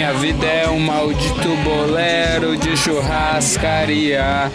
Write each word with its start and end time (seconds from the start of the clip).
Minha 0.00 0.14
vida 0.14 0.46
é 0.46 0.66
um 0.66 0.80
maldito 0.80 1.54
bolero 1.62 2.56
de 2.56 2.74
churrascaria. 2.74 4.50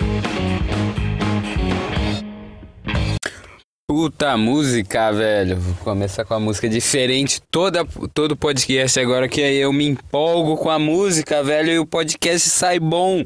Puta 3.88 4.36
música, 4.36 5.12
velho. 5.12 5.60
Vou 5.60 5.76
começar 5.84 6.26
com 6.26 6.34
a 6.34 6.40
música 6.40 6.68
diferente. 6.68 7.40
Toda, 7.52 7.86
todo 8.12 8.36
podcast 8.36 9.00
agora 9.00 9.30
que 9.30 9.40
eu 9.40 9.72
me 9.72 9.86
empolgo 9.86 10.58
com 10.58 10.72
a 10.72 10.80
música, 10.80 11.44
velho, 11.44 11.72
e 11.72 11.78
o 11.78 11.86
podcast 11.86 12.50
sai 12.50 12.80
bom. 12.80 13.24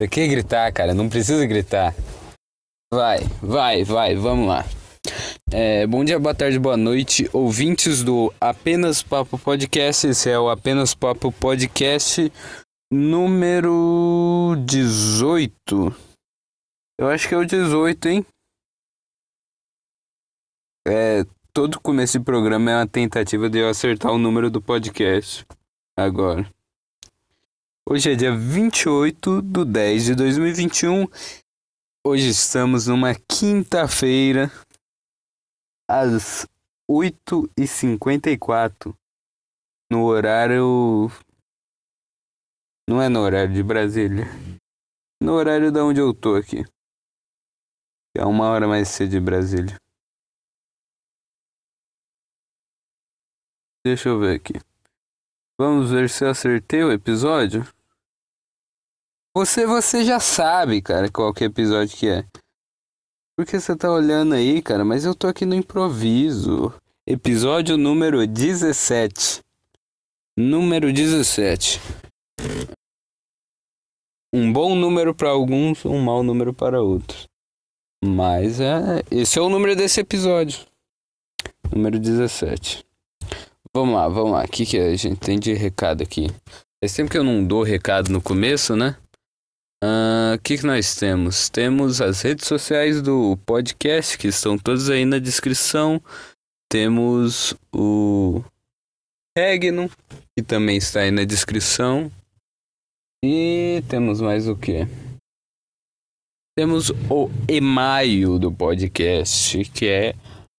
Você 0.00 0.08
quer 0.08 0.26
gritar, 0.26 0.72
cara? 0.72 0.94
Não 0.94 1.10
precisa 1.10 1.44
gritar. 1.44 1.94
Vai, 2.90 3.20
vai, 3.42 3.84
vai, 3.84 4.14
vamos 4.14 4.48
lá. 4.48 4.64
É, 5.52 5.86
bom 5.86 6.04
dia, 6.04 6.18
boa 6.18 6.34
tarde, 6.34 6.58
boa 6.58 6.76
noite, 6.76 7.30
ouvintes 7.32 8.02
do 8.02 8.34
Apenas 8.40 9.00
Papo 9.00 9.38
Podcast. 9.38 10.08
Esse 10.08 10.28
é 10.28 10.36
o 10.36 10.50
Apenas 10.50 10.92
Papo 10.92 11.30
Podcast 11.30 12.32
número 12.92 14.56
18. 14.66 15.94
Eu 16.98 17.08
acho 17.08 17.28
que 17.28 17.34
é 17.34 17.38
o 17.38 17.44
18, 17.44 18.08
hein? 18.08 18.26
É, 20.84 21.24
todo 21.52 21.80
começo 21.80 22.18
de 22.18 22.24
programa 22.24 22.72
é 22.72 22.76
uma 22.78 22.86
tentativa 22.88 23.48
de 23.48 23.58
eu 23.58 23.68
acertar 23.68 24.10
o 24.10 24.18
número 24.18 24.50
do 24.50 24.60
podcast. 24.60 25.46
Agora. 25.96 26.50
Hoje 27.88 28.10
é 28.10 28.16
dia 28.16 28.36
28 28.36 29.42
de 29.42 29.64
10 29.64 30.04
de 30.06 30.14
2021. 30.16 31.06
Hoje 32.04 32.30
estamos 32.30 32.88
numa 32.88 33.14
quinta-feira, 33.14 34.50
às 35.88 36.46
8h54. 36.90 38.94
No 39.90 40.04
horário. 40.04 41.08
Não 42.88 43.02
é 43.02 43.08
no 43.08 43.20
horário 43.20 43.52
de 43.52 43.62
Brasília. 43.62 44.24
No 45.20 45.32
horário 45.32 45.72
de 45.72 45.80
onde 45.80 46.00
eu 46.00 46.14
tô 46.14 46.36
aqui. 46.36 46.64
É 48.16 48.24
uma 48.24 48.48
hora 48.48 48.66
mais 48.66 48.88
cedo 48.88 49.10
de 49.10 49.20
Brasília. 49.20 49.76
Deixa 53.84 54.08
eu 54.08 54.18
ver 54.18 54.36
aqui. 54.36 54.54
Vamos 55.58 55.90
ver 55.90 56.10
se 56.10 56.24
eu 56.24 56.30
acertei 56.30 56.82
o 56.82 56.92
episódio. 56.92 57.62
Você, 59.34 59.66
você 59.66 60.04
já 60.04 60.18
sabe, 60.18 60.82
cara, 60.82 61.10
qual 61.10 61.32
que 61.32 61.44
é 61.44 61.46
episódio 61.46 61.96
que 61.96 62.08
é. 62.08 62.24
Porque 63.36 63.60
você 63.60 63.76
tá 63.76 63.92
olhando 63.92 64.34
aí, 64.34 64.62
cara, 64.62 64.82
mas 64.82 65.04
eu 65.04 65.14
tô 65.14 65.26
aqui 65.26 65.44
no 65.44 65.54
improviso. 65.54 66.72
Episódio 67.06 67.76
número 67.76 68.26
17. 68.26 69.42
Número 70.38 70.90
17. 70.90 71.78
Um 74.32 74.50
bom 74.50 74.74
número 74.74 75.14
para 75.14 75.28
alguns, 75.28 75.84
um 75.84 76.00
mau 76.00 76.22
número 76.22 76.54
para 76.54 76.80
outros. 76.80 77.28
Mas 78.02 78.58
é, 78.58 79.02
esse 79.10 79.38
é 79.38 79.42
o 79.42 79.50
número 79.50 79.76
desse 79.76 80.00
episódio. 80.00 80.60
Número 81.70 81.98
17. 81.98 82.86
Vamos 83.70 83.96
lá, 83.96 84.08
vamos 84.08 84.32
lá. 84.32 84.44
O 84.44 84.48
que, 84.48 84.64
que 84.64 84.78
a 84.78 84.96
gente 84.96 85.20
tem 85.20 85.38
de 85.38 85.52
recado 85.52 86.02
aqui? 86.02 86.30
É 86.82 86.88
sempre 86.88 87.12
que 87.12 87.18
eu 87.18 87.24
não 87.24 87.44
dou 87.44 87.62
recado 87.62 88.10
no 88.10 88.22
começo, 88.22 88.74
né? 88.74 88.96
O 90.26 90.34
uh, 90.34 90.38
que, 90.42 90.58
que 90.58 90.66
nós 90.66 90.96
temos? 90.96 91.48
Temos 91.48 92.00
as 92.00 92.20
redes 92.20 92.48
sociais 92.48 93.00
do 93.00 93.36
podcast, 93.46 94.18
que 94.18 94.26
estão 94.26 94.58
todas 94.58 94.90
aí 94.90 95.04
na 95.04 95.20
descrição. 95.20 96.02
Temos 96.68 97.54
o 97.72 98.42
Regno, 99.38 99.88
que 100.36 100.42
também 100.42 100.78
está 100.78 101.00
aí 101.00 101.12
na 101.12 101.22
descrição. 101.22 102.10
E 103.24 103.84
temos 103.88 104.20
mais 104.20 104.48
o 104.48 104.56
que? 104.56 104.88
Temos 106.58 106.90
o 107.08 107.30
e-mail 107.48 108.36
do 108.36 108.50
podcast, 108.50 109.64
que 109.66 109.86
é 109.86 110.14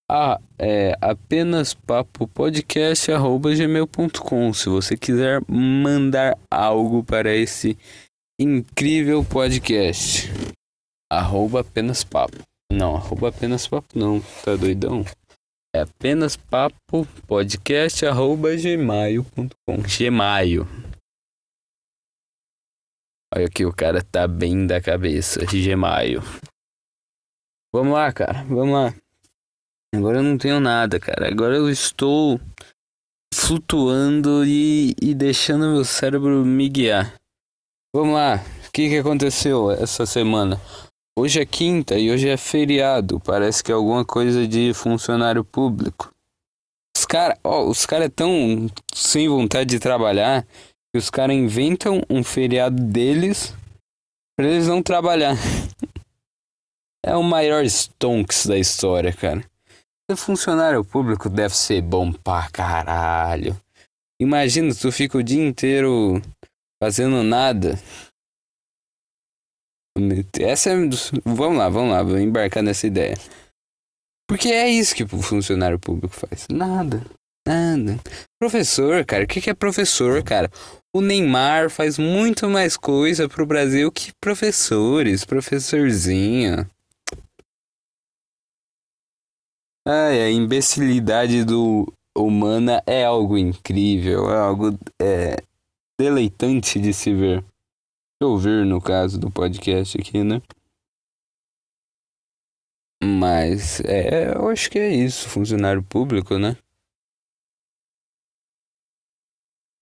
ah, 0.09 0.40
é 0.58 0.97
apenas 1.02 1.74
papo 1.74 2.25
podcast 2.25 3.12
arroba 3.12 3.53
gmail.com 3.53 4.53
se 4.53 4.69
você 4.69 4.96
quiser 4.96 5.42
mandar 5.50 6.38
algo 6.50 7.03
para 7.03 7.36
esse 7.36 7.78
incrível 8.40 9.25
podcast. 9.25 10.30
Arroba 11.12 11.62
apenas 11.62 12.03
papo. 12.03 12.38
Não, 12.72 12.96
arroba 12.96 13.30
apenas 13.30 13.68
papo 13.68 13.98
não, 13.98 14.22
tá 14.44 14.56
doidão? 14.56 15.03
É 15.75 15.81
apenas 15.81 16.36
papo 16.36 17.08
podcast 17.28 18.06
arroba 18.06 18.56
gmail.com. 18.56 19.78
Gmail. 19.81 20.68
Olha 23.34 23.50
que 23.50 23.66
o 23.66 23.74
cara 23.74 24.03
tá 24.03 24.28
bem 24.28 24.66
da 24.66 24.81
cabeça. 24.81 25.46
Gmail. 25.46 26.22
Vamos 27.74 27.94
lá, 27.94 28.12
cara. 28.14 28.44
Vamos 28.44 28.74
lá. 28.74 28.96
Agora 29.96 30.18
eu 30.18 30.24
não 30.24 30.38
tenho 30.38 30.59
nada, 30.59 31.00
cara. 31.00 31.28
Agora 31.28 31.56
eu 31.56 31.69
estou 31.69 32.40
flutuando 33.34 34.46
e, 34.46 34.96
e 35.02 35.14
deixando 35.14 35.72
meu 35.72 35.84
cérebro 35.84 36.46
me 36.46 36.69
guiar. 36.69 37.16
Vamos 37.94 38.16
lá. 38.16 38.44
O 38.68 38.72
que, 38.72 38.90
que 38.90 38.98
aconteceu 38.98 39.72
essa 39.72 40.06
semana? 40.06 40.62
Hoje 41.18 41.40
é 41.40 41.46
quinta 41.46 41.98
e 41.98 42.12
hoje 42.12 42.28
é 42.28 42.36
feriado. 42.38 43.20
Parece 43.20 43.64
que 43.64 43.72
é 43.72 43.75
alguma 43.75 44.03
coisa 44.03 44.48
de 44.48 44.74
funcionário 44.74 45.44
público. 45.44 46.14
Os 46.96 47.06
caras 47.06 47.40
oh, 47.44 47.70
os 47.70 47.86
cara 47.86 48.06
é 48.06 48.09
tão 48.09 48.70
sem 48.94 49.30
vontade 49.30 49.70
de 49.70 49.80
trabalhar 49.80 50.46
que 50.92 50.98
os 50.98 51.09
caras 51.09 51.36
inventam 51.36 52.02
um 52.09 52.24
feriado 52.24 52.81
deles 52.84 53.56
pra 54.36 54.48
eles 54.48 54.68
não 54.68 54.84
trabalhar. 54.84 55.36
é 57.04 57.16
o 57.16 57.24
maior 57.24 57.64
stonks 57.64 58.46
da 58.46 58.58
história, 58.58 59.14
cara. 59.14 59.44
Ser 60.09 60.18
funcionário 60.18 60.84
público 60.84 61.30
deve 61.30 61.56
ser 61.56 61.81
bom 61.81 62.12
pra 62.12 62.50
caralho. 62.50 63.59
Imagina, 64.19 64.75
tu 64.75 64.92
fica 64.92 65.18
o 65.18 65.24
dia 65.24 65.46
inteiro 65.46 66.22
fazendo 66.82 67.24
nada. 67.24 67.76
Essa 70.40 70.72
é. 70.72 70.74
Vamos 71.26 71.58
lá, 71.58 71.70
vamos 71.70 71.92
lá, 71.92 72.04
vou 72.04 72.20
embarcar 72.20 72.62
nessa 72.62 72.86
ideia. 72.88 73.16
Porque 74.30 74.50
é 74.50 74.70
isso 74.70 74.96
que 74.96 75.04
o 75.04 75.08
funcionário 75.08 75.80
público 75.80 76.14
faz. 76.14 76.48
Nada. 76.52 77.02
Nada. 77.48 77.98
Professor, 78.40 79.06
cara, 79.06 79.24
o 79.24 79.28
que, 79.28 79.50
é 79.50 79.54
professor, 79.54 80.22
cara? 80.22 80.52
O 80.94 81.00
Neymar 81.00 81.70
faz 81.70 81.98
muito 81.98 82.50
mais 82.50 82.76
coisa 82.76 83.30
pro 83.30 83.46
Brasil 83.46 83.90
que 83.90 84.12
professores, 84.22 85.24
professorzinho. 85.24 86.70
Ai, 89.88 90.22
a 90.22 90.30
imbecilidade 90.30 91.46
do 91.46 91.92
humana 92.18 92.84
é 92.86 93.06
algo 93.06 93.38
incrível, 93.38 94.30
é 94.30 94.38
algo 94.38 94.78
é, 95.02 95.38
deleitante 96.00 96.80
de 96.80 96.94
se 96.94 97.13
ver. 97.13 97.44
De 98.19 98.25
ouvir, 98.25 98.66
no 98.66 98.81
caso 98.81 99.19
do 99.19 99.31
podcast 99.31 100.00
aqui, 100.00 100.24
né? 100.24 100.41
Mas, 103.03 103.80
é, 103.81 104.36
eu 104.36 104.50
acho 104.50 104.69
que 104.69 104.80
é 104.80 104.90
isso, 104.90 105.30
funcionário 105.30 105.84
público, 105.84 106.38
né? 106.38 106.57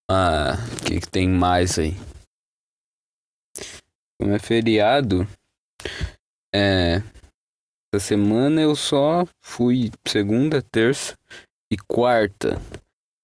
Ah, 0.09 0.53
o 0.73 0.85
que, 0.85 0.99
que 0.99 1.09
tem 1.09 1.27
mais 1.27 1.79
aí? 1.79 1.93
Como 4.19 4.33
é 4.33 4.39
feriado, 4.39 5.27
é, 6.53 6.97
essa 7.93 8.05
semana 8.07 8.61
eu 8.61 8.75
só 8.75 9.25
fui 9.41 9.91
segunda, 10.07 10.61
terça 10.61 11.17
e 11.72 11.78
quarta 11.78 12.57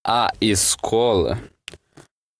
à 0.05 0.29
escola. 0.41 1.37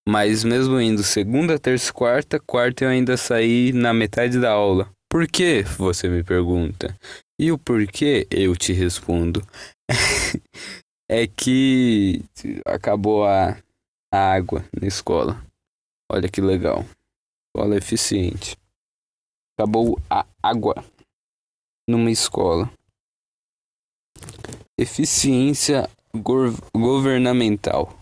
Mas 0.08 0.44
mesmo 0.44 0.82
indo 0.82 1.04
segunda, 1.04 1.60
terça 1.60 1.94
quarta, 1.94 2.40
quarta 2.40 2.84
eu 2.84 2.90
ainda 2.90 3.16
saí 3.16 3.72
na 3.72 3.94
metade 3.94 4.40
da 4.40 4.52
aula. 4.52 4.92
Por 5.10 5.28
que? 5.28 5.62
Você 5.78 6.08
me 6.08 6.24
pergunta. 6.24 6.98
E 7.40 7.52
o 7.52 7.58
porquê 7.58 8.28
eu 8.32 8.56
te 8.56 8.74
respondo. 8.74 9.46
é 11.10 11.28
que 11.28 12.24
acabou 12.66 13.26
a, 13.26 13.58
a 14.12 14.34
água 14.34 14.66
na 14.80 14.88
escola. 14.88 15.46
Olha 16.10 16.30
que 16.30 16.42
legal. 16.42 16.86
Escola 17.48 17.78
eficiente. 17.78 18.58
Acabou 19.58 20.00
a 20.10 20.26
água 20.42 20.84
numa 21.88 22.10
escola. 22.10 22.72
Eficiência 24.78 25.90
governamental. 26.74 28.01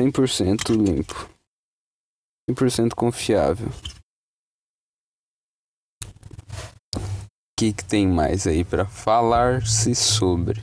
100% 0.00 0.70
limpo. 0.70 1.28
100% 2.50 2.94
confiável. 2.94 3.68
O 6.94 7.58
que, 7.58 7.72
que 7.72 7.84
tem 7.84 8.06
mais 8.06 8.46
aí 8.46 8.64
para 8.64 8.86
falar-se 8.86 9.94
sobre? 9.94 10.62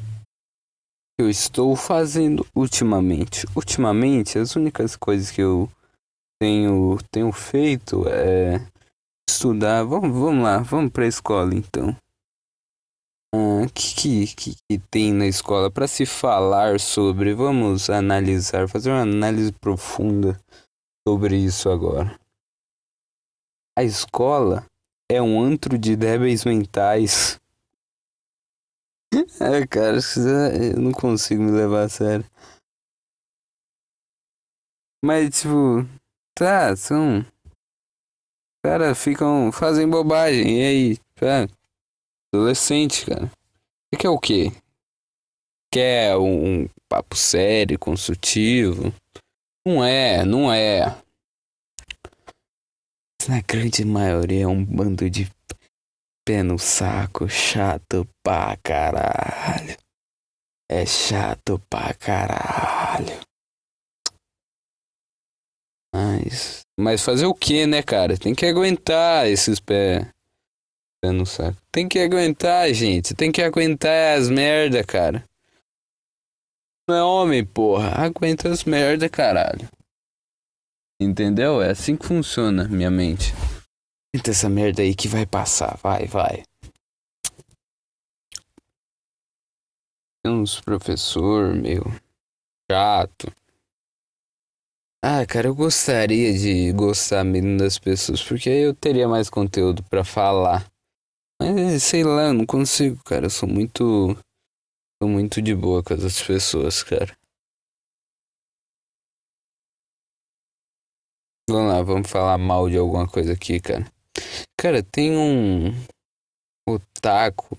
eu 1.17 1.29
estou 1.29 1.75
fazendo 1.75 2.45
ultimamente. 2.53 3.45
Ultimamente, 3.55 4.37
as 4.37 4.55
únicas 4.55 4.95
coisas 4.95 5.31
que 5.31 5.41
eu 5.41 5.69
tenho, 6.41 6.97
tenho 7.09 7.31
feito 7.31 8.07
é 8.07 8.65
estudar. 9.29 9.83
Vamos, 9.83 10.11
vamos 10.11 10.43
lá, 10.43 10.59
vamos 10.59 10.91
para 10.91 11.05
a 11.05 11.07
escola 11.07 11.55
então. 11.55 11.95
Ah, 13.35 13.67
que, 13.73 14.27
que, 14.27 14.55
que 14.55 14.79
tem 14.89 15.11
na 15.13 15.27
escola 15.27 15.69
para 15.69 15.87
se 15.87 16.05
falar 16.05 16.79
sobre? 16.79 17.33
Vamos 17.33 17.89
analisar, 17.89 18.69
fazer 18.69 18.91
uma 18.91 19.01
análise 19.01 19.51
profunda 19.51 20.39
sobre 21.05 21.35
isso 21.35 21.69
agora. 21.69 22.17
A 23.77 23.83
escola 23.83 24.65
é 25.11 25.21
um 25.21 25.41
antro 25.41 25.77
de 25.77 25.97
débeis 25.97 26.45
mentais. 26.45 27.37
é, 29.41 29.67
cara, 29.67 29.97
eu 30.73 30.79
não 30.79 30.93
consigo 30.93 31.43
me 31.43 31.51
levar 31.51 31.83
a 31.83 31.89
sério. 31.89 32.25
Mas, 35.03 35.41
tipo, 35.41 35.85
tá, 36.33 36.73
são. 36.77 37.25
Cara, 38.65 38.95
ficam. 38.95 39.51
fazem 39.51 39.89
bobagem. 39.89 40.61
E 40.61 40.65
aí? 40.65 40.97
Tá? 41.15 41.47
Adolescente, 42.35 43.05
cara. 43.05 43.27
Você 43.27 44.01
quer 44.01 44.09
o 44.09 44.19
quê? 44.19 44.51
Quer 45.71 46.17
um, 46.17 46.63
um 46.63 46.69
papo 46.89 47.15
sério, 47.15 47.79
construtivo? 47.79 48.93
Não 49.65 49.83
é, 49.83 50.25
não 50.25 50.51
é. 50.51 51.01
Na 53.27 53.41
grande 53.41 53.85
maioria 53.85 54.43
é 54.43 54.47
um 54.47 54.63
bando 54.63 55.09
de 55.09 55.31
pé 56.25 56.43
no 56.43 56.59
saco, 56.59 57.27
chato 57.29 58.07
pra 58.21 58.57
caralho. 58.57 59.77
É 60.69 60.85
chato 60.85 61.59
pra 61.69 61.93
caralho. 61.93 63.19
Mas. 65.93 66.61
Mas 66.77 67.01
fazer 67.01 67.25
o 67.25 67.33
que, 67.33 67.65
né, 67.65 67.81
cara? 67.81 68.17
Tem 68.17 68.35
que 68.35 68.45
aguentar 68.45 69.27
esses 69.27 69.59
pés 71.05 71.13
no 71.13 71.25
saco. 71.25 71.57
Tem 71.71 71.87
que 71.87 71.99
aguentar, 71.99 72.73
gente. 72.73 73.13
Tem 73.13 73.31
que 73.31 73.41
aguentar 73.41 74.17
as 74.17 74.29
merda, 74.29 74.83
cara. 74.83 75.23
Não 76.87 76.95
é 76.95 77.03
homem, 77.03 77.45
porra. 77.45 77.89
Aguenta 78.05 78.49
as 78.49 78.63
merda, 78.63 79.09
caralho. 79.09 79.67
Entendeu? 80.99 81.61
É 81.61 81.71
assim 81.71 81.95
que 81.95 82.05
funciona 82.05 82.67
minha 82.67 82.89
mente. 82.89 83.33
Aguenta 84.13 84.31
essa 84.31 84.49
merda 84.49 84.81
aí 84.81 84.95
que 84.95 85.07
vai 85.07 85.25
passar. 85.25 85.77
Vai, 85.77 86.05
vai. 86.05 86.43
Tem 90.23 90.33
uns 90.33 90.59
professor, 90.59 91.53
meu. 91.53 91.83
Chato. 92.71 93.31
Ah, 95.03 95.23
cara, 95.27 95.47
eu 95.47 95.53
gostaria 95.53 96.33
de 96.33 96.71
gostar 96.71 97.23
mesmo 97.23 97.57
das 97.59 97.77
pessoas, 97.77 98.23
porque 98.23 98.49
aí 98.49 98.61
eu 98.61 98.73
teria 98.73 99.07
mais 99.07 99.29
conteúdo 99.29 99.83
para 99.83 100.03
falar. 100.03 100.65
Mas 101.41 101.83
sei 101.83 102.03
lá, 102.03 102.27
eu 102.27 102.33
não 102.33 102.45
consigo, 102.45 103.03
cara. 103.03 103.25
Eu 103.25 103.29
sou 103.29 103.47
muito. 103.47 104.15
Sou 105.01 105.09
muito 105.09 105.41
de 105.41 105.53
boa 105.53 105.83
com 105.83 105.93
as 105.93 106.21
pessoas, 106.21 106.81
cara. 106.81 107.17
Vamos 111.49 111.71
lá, 111.71 111.81
vamos 111.83 112.09
falar 112.09 112.37
mal 112.37 112.69
de 112.69 112.77
alguma 112.77 113.07
coisa 113.07 113.33
aqui, 113.33 113.59
cara. 113.59 113.85
Cara, 114.57 114.81
tem 114.81 115.15
um. 115.15 115.71
Otaku. 116.67 117.55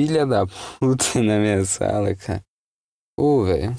Filha 0.00 0.24
da 0.24 0.46
puta 0.46 1.04
na 1.22 1.38
minha 1.38 1.64
sala, 1.64 2.14
cara. 2.14 2.42
Ô, 3.18 3.44
velho. 3.44 3.74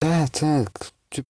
Tá, 0.00 0.28
tá. 0.28 0.64
Tipo, 1.10 1.28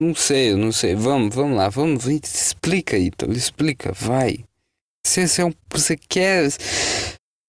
não 0.00 0.14
sei, 0.14 0.54
não 0.54 0.72
sei. 0.72 0.94
Vamos, 0.94 1.34
vamos 1.34 1.58
lá, 1.58 1.68
vamos. 1.68 2.06
Explica, 2.06 2.96
Ítalo, 2.96 3.32
explica, 3.32 3.92
vai. 3.92 4.44
Você, 5.04 5.42
é 5.42 5.44
um, 5.44 5.52
você 5.70 5.96
quer. 5.96 6.48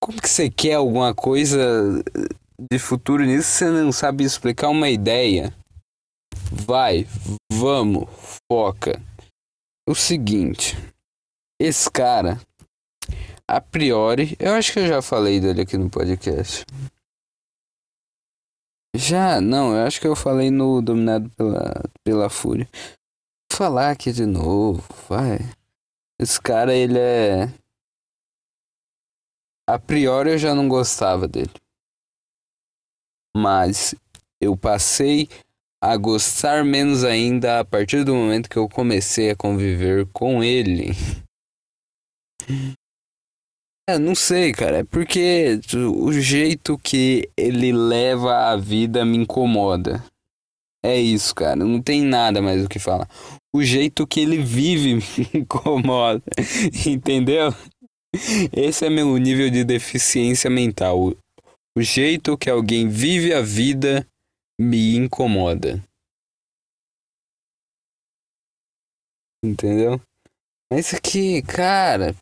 Como 0.02 0.22
que 0.22 0.28
você 0.30 0.50
quer 0.50 0.74
alguma 0.74 1.14
coisa 1.14 2.04
de 2.72 2.80
futuro 2.80 3.24
nisso 3.24 3.48
você 3.48 3.70
não 3.70 3.92
sabe 3.92 4.24
explicar 4.24 4.70
uma 4.70 4.90
ideia? 4.90 5.54
Vai, 6.52 7.08
vamos, 7.52 8.10
foca. 8.52 9.02
O 9.88 9.94
seguinte, 9.94 10.78
esse 11.60 11.90
cara, 11.90 12.42
a 13.48 13.62
priori, 13.62 14.36
eu 14.40 14.54
acho 14.54 14.74
que 14.74 14.80
eu 14.80 14.88
já 14.88 15.02
falei 15.02 15.40
dele 15.40 15.62
aqui 15.62 15.78
no 15.78 15.90
podcast. 15.90 16.66
Já, 18.96 19.42
não, 19.42 19.76
eu 19.76 19.86
acho 19.86 20.00
que 20.00 20.08
eu 20.08 20.16
falei 20.16 20.52
no 20.52 20.82
Dominado 20.82 21.30
pela, 21.32 21.84
pela 22.06 22.30
Fúria. 22.30 22.70
Vou 23.52 23.58
falar 23.58 23.92
aqui 23.92 24.12
de 24.12 24.26
novo, 24.26 24.84
vai. 25.10 25.40
Esse 26.19 26.39
cara, 26.39 26.74
ele 26.74 27.00
é. 27.00 27.48
A 29.68 29.80
priori 29.80 30.31
eu 30.31 30.38
já 30.38 30.54
não 30.54 30.68
gostava 30.68 31.27
dele. 31.27 31.54
Mas 33.36 33.95
eu 34.42 34.56
passei 34.56 35.27
a 35.81 35.98
gostar 35.98 36.63
menos 36.63 37.04
ainda 37.04 37.60
a 37.60 37.65
partir 37.65 38.04
do 38.04 38.15
momento 38.15 38.50
que 38.50 38.57
eu 38.57 38.69
comecei 38.69 39.31
a 39.31 39.36
conviver 39.36 40.07
com 40.13 40.44
ele. 40.44 40.92
É, 43.86 44.00
não 44.00 44.16
sei, 44.16 44.54
cara. 44.54 44.77
É 44.77 44.83
porque 44.86 45.59
o 45.75 46.09
jeito 46.13 46.77
que 46.77 47.30
ele 47.36 47.74
leva 47.74 48.50
a 48.50 48.56
vida 48.56 49.04
me 49.04 49.18
incomoda. 49.18 50.01
É 50.83 51.00
isso, 51.00 51.33
cara. 51.33 51.56
Não 51.56 51.81
tem 51.81 52.01
nada 52.01 52.41
mais 52.41 52.63
o 52.65 52.69
que 52.69 52.80
falar 52.80 53.07
o 53.56 53.62
jeito 53.62 54.07
que 54.07 54.19
ele 54.19 54.44
vive 54.44 54.95
me 55.33 55.41
incomoda. 55.41 56.24
Entendeu? 56.85 57.51
Esse 58.51 58.85
é 58.85 58.89
meu 58.89 59.15
nível 59.18 59.50
de 59.50 59.63
deficiência 59.63 60.50
mental. 60.50 61.15
O 61.77 61.81
jeito 61.81 62.38
que 62.38 62.50
alguém 62.50 62.89
vive 62.89 63.33
a 63.33 63.41
vida 63.41 64.07
me 64.59 64.95
incomoda. 64.95 65.83
Entendeu? 69.44 70.01
Mas 70.71 70.94
aqui, 70.94 71.41
cara. 71.41 72.15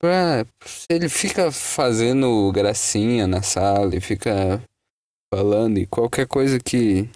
Pra, 0.00 0.44
ele 0.88 1.08
fica 1.08 1.52
fazendo 1.52 2.50
gracinha 2.52 3.26
na 3.26 3.42
sala 3.42 3.94
e 3.94 4.00
fica 4.00 4.60
falando 5.32 5.78
e 5.78 5.86
qualquer 5.86 6.26
coisa 6.26 6.60
que 6.60 7.08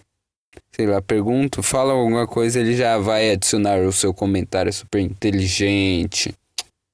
sei 0.71 0.87
lá, 0.87 1.01
pergunto, 1.01 1.61
fala 1.61 1.93
alguma 1.93 2.27
coisa, 2.27 2.59
ele 2.59 2.75
já 2.75 2.97
vai 2.97 3.29
adicionar 3.29 3.79
o 3.79 3.91
seu 3.91 4.11
comentário 4.13 4.73
super 4.73 4.99
inteligente. 4.99 6.35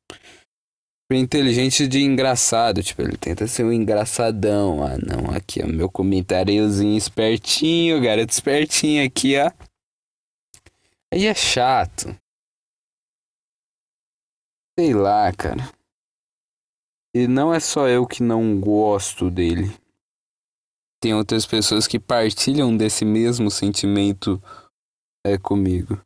Super 0.10 1.18
inteligente 1.18 1.88
de 1.88 2.01
engraçado, 2.01 2.84
tipo, 2.84 3.01
ele 3.01 3.18
tenta 3.18 3.48
ser 3.48 3.63
um 3.63 3.72
engraçadão. 3.72 4.84
Ah, 4.84 4.98
não, 4.98 5.34
aqui 5.34 5.62
é 5.62 5.65
o 5.65 5.70
meu 5.70 5.89
comentáriozinho 5.89 6.98
espertinho, 6.98 8.01
garoto 8.01 8.32
espertinho 8.32 9.06
aqui, 9.06 9.38
ó. 9.38 9.51
Aí 11.13 11.25
é 11.25 11.34
chato. 11.34 12.15
Sei 14.77 14.94
lá, 14.94 15.32
cara. 15.32 15.70
E 17.15 17.27
não 17.27 17.53
é 17.53 17.60
só 17.60 17.88
eu 17.88 18.08
que 18.08 18.24
não 18.24 18.60
gosto 18.60 19.30
dele 19.30 19.83
tem 21.03 21.13
outras 21.13 21.45
pessoas 21.45 21.86
que 21.86 22.00
partilham 22.00 22.77
desse 22.77 23.03
mesmo 23.03 23.51
sentimento 23.51 24.41
é, 25.27 25.38
comigo. 25.38 26.01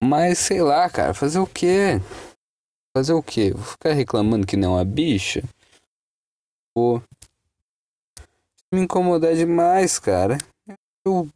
Mas 0.00 0.38
sei 0.38 0.62
lá, 0.62 0.88
cara, 0.88 1.12
fazer 1.12 1.40
o 1.40 1.48
quê? 1.48 2.00
Fazer 2.96 3.12
o 3.12 3.20
quê? 3.20 3.50
Vou 3.50 3.64
ficar 3.64 3.92
reclamando 3.92 4.46
que 4.46 4.56
não 4.56 4.74
é 4.74 4.76
uma 4.76 4.84
bicha? 4.84 5.42
Vou 6.76 7.02
me 8.72 8.82
incomodar 8.82 9.34
demais, 9.34 9.98
cara. 9.98 10.38
Eu 11.04 11.28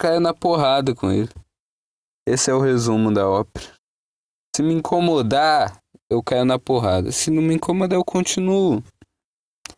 caio 0.00 0.20
na 0.20 0.32
porrada 0.32 0.94
com 0.94 1.12
ele. 1.12 1.28
Esse 2.26 2.50
é 2.50 2.54
o 2.54 2.62
resumo 2.62 3.12
da 3.12 3.28
ópera. 3.28 3.74
Se 4.56 4.62
me 4.62 4.72
incomodar, 4.72 5.78
eu 6.08 6.22
caio 6.22 6.46
na 6.46 6.58
porrada. 6.58 7.12
Se 7.12 7.30
não 7.30 7.42
me 7.42 7.56
incomodar, 7.56 7.98
eu 7.98 8.04
continuo. 8.04 8.82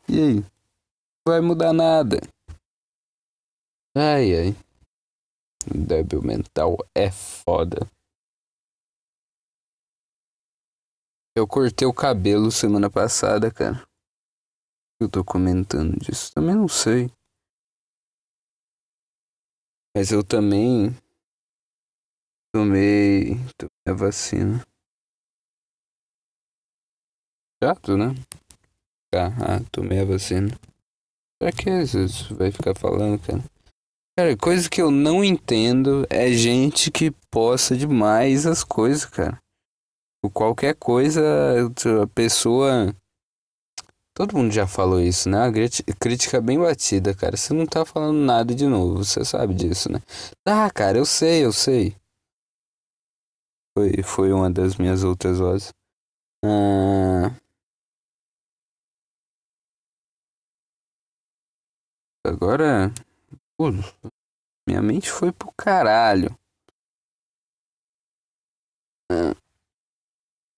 E 0.08 0.20
aí? 0.20 0.57
Vai 1.28 1.40
mudar 1.42 1.74
nada. 1.74 2.16
Ai, 3.94 4.34
ai. 4.34 4.56
Débil 5.66 6.22
mental 6.22 6.78
é 6.94 7.10
foda. 7.10 7.86
Eu 11.36 11.46
cortei 11.46 11.86
o 11.86 11.92
cabelo 11.92 12.50
semana 12.50 12.90
passada, 12.90 13.52
cara. 13.52 13.86
Eu 15.00 15.08
tô 15.08 15.22
comentando 15.22 15.98
disso. 16.00 16.32
Também 16.32 16.54
não 16.54 16.66
sei. 16.66 17.10
Mas 19.94 20.10
eu 20.10 20.24
também 20.24 20.96
tomei, 22.54 23.34
tomei 23.58 23.86
a 23.86 23.92
vacina. 23.92 24.64
chato, 27.62 27.96
né? 27.96 28.14
Ah, 29.14 29.56
ah, 29.56 29.60
tomei 29.70 30.00
a 30.00 30.04
vacina. 30.04 30.48
Pra 31.40 31.52
que 31.52 31.86
você 31.86 32.34
vai 32.34 32.50
ficar 32.50 32.74
falando, 32.74 33.18
cara? 33.20 33.44
Cara, 34.18 34.36
coisa 34.36 34.68
que 34.68 34.82
eu 34.82 34.90
não 34.90 35.22
entendo 35.22 36.04
é 36.10 36.32
gente 36.32 36.90
que 36.90 37.12
posta 37.30 37.76
demais 37.76 38.44
as 38.44 38.64
coisas, 38.64 39.04
cara. 39.04 39.40
Qualquer 40.32 40.74
coisa, 40.74 41.22
a 42.02 42.06
pessoa. 42.08 42.92
Todo 44.12 44.36
mundo 44.36 44.52
já 44.52 44.66
falou 44.66 45.00
isso, 45.00 45.28
né? 45.28 45.46
A 45.46 45.94
crítica 45.94 46.40
bem 46.40 46.58
batida, 46.58 47.14
cara. 47.14 47.36
Você 47.36 47.54
não 47.54 47.64
tá 47.64 47.84
falando 47.84 48.18
nada 48.18 48.52
de 48.52 48.66
novo, 48.66 49.04
você 49.04 49.24
sabe 49.24 49.54
disso, 49.54 49.92
né? 49.92 50.02
Ah, 50.44 50.68
cara, 50.68 50.98
eu 50.98 51.06
sei, 51.06 51.44
eu 51.44 51.52
sei. 51.52 51.94
Foi, 53.76 54.02
foi 54.02 54.32
uma 54.32 54.50
das 54.50 54.74
minhas 54.74 55.04
outras 55.04 55.38
vozes. 55.38 55.72
Ah... 56.44 57.30
Agora. 62.28 62.92
Pô, 63.56 63.70
minha 64.68 64.82
mente 64.82 65.10
foi 65.10 65.32
pro 65.32 65.52
caralho. 65.56 66.36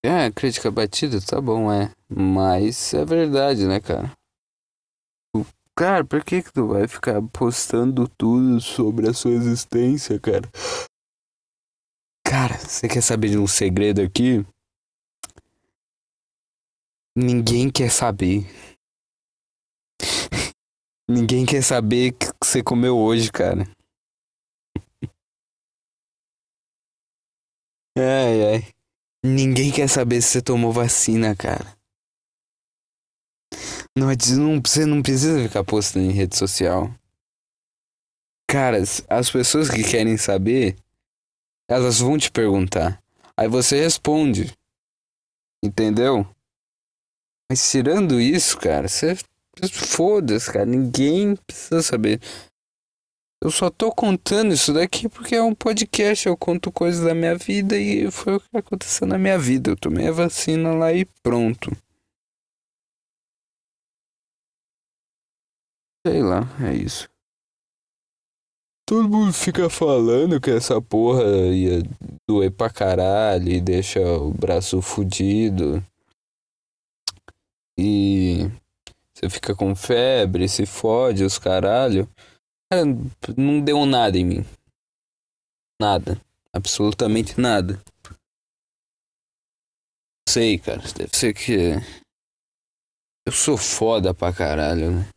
É, 0.03 0.31
crítica 0.31 0.69
batida, 0.69 1.21
tá 1.21 1.39
bom, 1.39 1.71
é. 1.71 1.93
Mas 2.09 2.93
é 2.93 3.05
verdade, 3.05 3.65
né, 3.65 3.79
cara? 3.79 4.11
Cara, 5.75 6.03
por 6.03 6.23
que 6.23 6.43
que 6.43 6.51
tu 6.51 6.67
vai 6.67 6.87
ficar 6.87 7.21
postando 7.21 8.07
tudo 8.07 8.59
sobre 8.59 9.09
a 9.09 9.13
sua 9.13 9.31
existência, 9.31 10.19
cara? 10.19 10.49
Cara, 12.25 12.57
você 12.57 12.87
quer 12.87 13.01
saber 13.01 13.29
de 13.29 13.37
um 13.37 13.47
segredo 13.47 14.01
aqui? 14.01 14.45
Ninguém 17.15 17.71
quer 17.71 17.89
saber. 17.89 18.45
Ninguém 21.13 21.45
quer 21.45 21.61
saber 21.61 22.13
o 22.13 22.17
que 22.17 22.25
você 22.41 22.63
comeu 22.63 22.97
hoje, 22.97 23.29
cara. 23.29 23.65
Ai, 27.97 28.53
ai. 28.53 28.73
Ninguém 29.21 29.73
quer 29.73 29.89
saber 29.89 30.21
se 30.21 30.29
você 30.29 30.41
tomou 30.41 30.71
vacina, 30.71 31.35
cara. 31.35 31.77
Não, 33.93 34.07
não, 34.07 34.61
você 34.65 34.85
não 34.85 35.01
precisa 35.01 35.43
ficar 35.43 35.65
postando 35.65 36.05
em 36.05 36.13
rede 36.13 36.37
social. 36.37 36.89
Cara, 38.49 38.77
as 39.09 39.29
pessoas 39.29 39.69
que 39.69 39.83
querem 39.83 40.15
saber, 40.15 40.77
elas 41.69 41.99
vão 41.99 42.17
te 42.17 42.31
perguntar. 42.31 43.03
Aí 43.35 43.49
você 43.49 43.81
responde. 43.81 44.57
Entendeu? 45.61 46.25
Mas 47.51 47.69
tirando 47.69 48.17
isso, 48.17 48.57
cara, 48.57 48.87
você 48.87 49.17
Foda-se, 49.71 50.51
cara. 50.51 50.65
Ninguém 50.65 51.35
precisa 51.35 51.81
saber. 51.81 52.19
Eu 53.43 53.49
só 53.49 53.71
tô 53.71 53.91
contando 53.91 54.53
isso 54.53 54.71
daqui 54.71 55.09
porque 55.09 55.35
é 55.35 55.41
um 55.41 55.55
podcast. 55.55 56.27
Eu 56.27 56.37
conto 56.37 56.71
coisas 56.71 57.03
da 57.03 57.13
minha 57.13 57.35
vida 57.35 57.77
e 57.77 58.09
foi 58.11 58.35
o 58.35 58.39
que 58.39 58.57
aconteceu 58.57 59.07
na 59.07 59.17
minha 59.17 59.37
vida. 59.37 59.71
Eu 59.71 59.77
tomei 59.77 60.07
a 60.07 60.11
vacina 60.11 60.73
lá 60.73 60.93
e 60.93 61.05
pronto. 61.23 61.71
Sei 66.05 66.21
lá, 66.21 66.41
é 66.63 66.75
isso. 66.75 67.09
Todo 68.87 69.07
mundo 69.07 69.31
fica 69.33 69.69
falando 69.69 70.41
que 70.41 70.51
essa 70.51 70.81
porra 70.81 71.23
ia 71.23 71.81
doer 72.29 72.51
pra 72.51 72.69
caralho 72.69 73.49
e 73.49 73.61
deixa 73.61 74.01
o 74.01 74.31
braço 74.31 74.81
fudido. 74.81 75.83
E 77.79 78.49
você 79.21 79.29
fica 79.29 79.55
com 79.55 79.75
febre, 79.75 80.49
se 80.49 80.65
fode, 80.65 81.23
os 81.23 81.37
caralho. 81.37 82.09
Cara, 82.71 82.83
não 83.37 83.61
deu 83.61 83.85
nada 83.85 84.17
em 84.17 84.25
mim. 84.25 84.45
Nada. 85.79 86.19
Absolutamente 86.51 87.39
nada. 87.39 87.79
Sei, 90.27 90.57
cara. 90.57 90.81
Deve 90.97 91.15
ser 91.15 91.33
que. 91.35 91.73
Eu 93.27 93.31
sou 93.31 93.57
foda 93.57 94.11
pra 94.11 94.33
caralho, 94.33 94.91
né? 94.91 95.09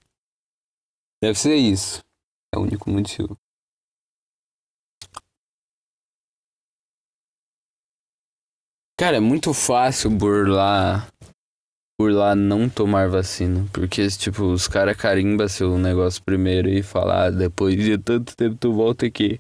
Deve 1.23 1.39
ser 1.39 1.57
isso. 1.57 2.01
É 2.55 2.59
o 2.59 2.63
único 2.63 2.91
motivo. 2.91 3.39
Cara, 8.99 9.17
é 9.17 9.21
muito 9.21 9.55
fácil 9.55 10.11
burlar 10.11 11.11
por 11.99 12.13
lá 12.13 12.35
não 12.35 12.69
tomar 12.69 13.09
vacina. 13.09 13.67
Porque, 13.73 14.07
tipo, 14.09 14.45
os 14.45 14.69
caras 14.69 14.97
carimbam 14.97 15.49
seu 15.49 15.79
negócio 15.79 16.23
primeiro 16.23 16.69
e 16.69 16.83
falar, 16.83 17.27
ah, 17.27 17.31
depois 17.31 17.77
de 17.77 17.97
tanto 17.99 18.37
tempo 18.37 18.57
tu 18.57 18.73
volta 18.73 19.07
aqui. 19.07 19.39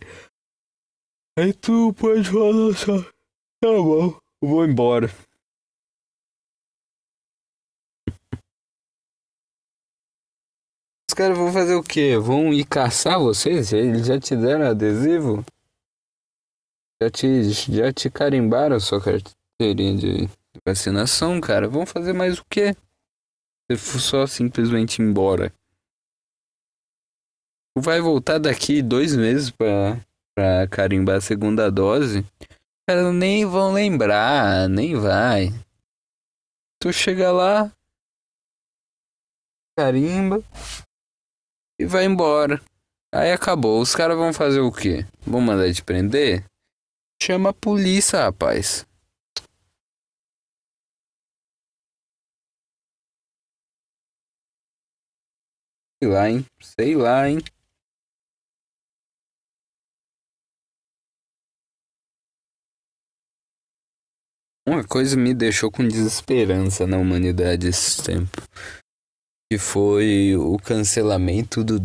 Aí 1.38 1.52
tu 1.52 1.92
pode 1.94 2.30
falar 2.30 2.74
só, 2.74 3.02
tá 3.60 3.68
bom, 3.68 4.18
vou 4.40 4.64
embora. 4.64 5.10
Os 11.10 11.14
caras 11.14 11.36
vão 11.36 11.52
fazer 11.52 11.74
o 11.74 11.82
quê? 11.82 12.16
Vão 12.18 12.52
ir 12.52 12.64
caçar 12.64 13.18
vocês? 13.18 13.72
Eles 13.72 14.06
já 14.06 14.18
te 14.18 14.36
deram 14.36 14.66
adesivo? 14.66 15.44
Já 17.02 17.10
te, 17.10 17.50
já 17.50 17.92
te 17.92 18.10
carimbaram 18.10 18.76
a 18.76 18.80
sua 18.80 19.00
carteirinha 19.00 19.96
de 19.96 20.43
Vacinação, 20.66 21.40
cara. 21.40 21.68
Vamos 21.68 21.90
fazer 21.90 22.12
mais 22.12 22.38
o 22.38 22.44
quê? 22.44 22.74
Se 23.70 23.76
for 23.76 24.00
só 24.00 24.26
simplesmente 24.26 25.02
embora. 25.02 25.52
Vai 27.76 28.00
voltar 28.00 28.38
daqui 28.38 28.82
dois 28.82 29.16
meses 29.16 29.50
pra, 29.50 30.00
pra 30.34 30.68
carimbar 30.68 31.16
a 31.16 31.20
segunda 31.20 31.70
dose. 31.70 32.24
Cara, 32.88 33.12
nem 33.12 33.44
vão 33.44 33.72
lembrar, 33.72 34.68
nem 34.68 34.94
vai. 34.94 35.48
Tu 36.80 36.92
chega 36.92 37.32
lá, 37.32 37.72
carimba 39.76 40.42
e 41.80 41.84
vai 41.84 42.04
embora. 42.04 42.62
Aí 43.12 43.32
acabou. 43.32 43.80
Os 43.80 43.94
caras 43.94 44.16
vão 44.16 44.32
fazer 44.32 44.60
o 44.60 44.72
quê? 44.72 45.06
Vão 45.26 45.40
mandar 45.40 45.72
te 45.72 45.82
prender? 45.82 46.44
Chama 47.22 47.50
a 47.50 47.54
polícia, 47.54 48.20
rapaz. 48.20 48.86
Sei 56.04 56.12
lá, 56.12 56.28
hein? 56.28 56.46
Sei 56.60 56.94
lá, 56.94 57.30
hein? 57.30 57.38
Uma 64.68 64.86
coisa 64.86 65.16
me 65.16 65.32
deixou 65.32 65.70
com 65.70 65.88
desesperança 65.88 66.86
na 66.86 66.98
humanidade 66.98 67.68
esse 67.68 68.02
tempo. 68.02 68.42
Que 69.50 69.58
foi 69.58 70.36
o 70.36 70.58
cancelamento 70.58 71.64
do. 71.64 71.80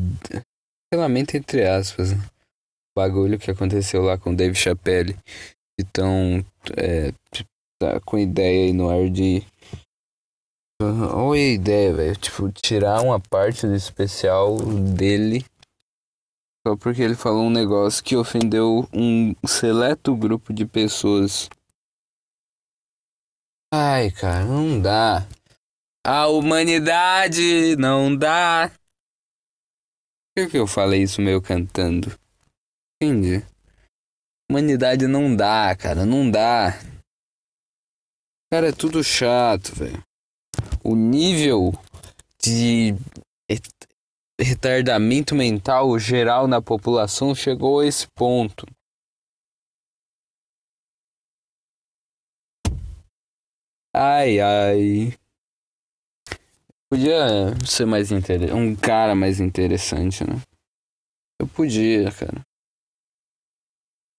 Cancelamento 0.92 1.38
entre 1.38 1.66
aspas. 1.66 2.12
Né? 2.12 2.18
O 2.18 3.00
bagulho 3.00 3.40
que 3.40 3.52
aconteceu 3.52 4.02
lá 4.02 4.18
com 4.18 4.32
o 4.32 4.36
Dave 4.36 4.56
Chappelle. 4.56 5.18
Então, 5.80 6.46
é, 6.76 7.14
tá 7.82 8.02
com 8.02 8.20
ideia 8.20 8.66
aí 8.66 8.74
no 8.74 8.90
ar 8.90 9.10
de 9.10 9.42
Olha 10.82 11.42
a 11.42 11.54
ideia, 11.54 11.94
velho. 11.94 12.16
Tipo, 12.16 12.52
tirar 12.52 13.02
uma 13.02 13.20
parte 13.20 13.68
do 13.68 13.76
especial 13.76 14.58
dele 14.96 15.44
só 16.66 16.76
porque 16.76 17.02
ele 17.02 17.16
falou 17.16 17.46
um 17.46 17.50
negócio 17.50 18.04
que 18.04 18.16
ofendeu 18.16 18.88
um 18.94 19.34
seleto 19.46 20.16
grupo 20.16 20.54
de 20.54 20.66
pessoas. 20.66 21.50
Ai, 23.74 24.12
cara, 24.12 24.46
não 24.46 24.82
dá. 24.82 25.28
A 26.06 26.28
humanidade 26.28 27.76
não 27.78 28.16
dá. 28.16 28.72
Por 30.36 30.46
que, 30.46 30.52
que 30.52 30.58
eu 30.58 30.68
falei 30.68 31.04
isso 31.04 31.22
meio 31.22 31.42
cantando? 31.42 32.18
Entendi. 33.02 33.46
Humanidade 34.50 35.08
não 35.08 35.36
dá, 35.36 35.76
cara, 35.76 36.06
não 36.06 36.30
dá. 36.30 36.74
Cara, 38.52 38.70
é 38.70 38.72
tudo 38.72 39.04
chato, 39.04 39.76
velho 39.76 40.09
o 40.84 40.96
nível 40.96 41.72
de 42.42 42.96
retardamento 44.40 45.36
mental 45.36 46.00
geral 46.00 46.48
na 46.48 46.62
população 46.62 47.36
chegou 47.36 47.80
a 47.80 47.86
esse 47.86 48.08
ponto. 48.16 48.66
Ai, 53.94 54.40
ai. 54.40 55.14
Podia 56.90 57.54
ser 57.66 57.86
mais 57.86 58.12
interessante. 58.12 58.54
Um 58.54 58.76
cara 58.76 59.14
mais 59.14 59.40
interessante, 59.40 60.24
né? 60.24 60.42
Eu 61.40 61.48
podia, 61.48 62.12
cara. 62.12 62.42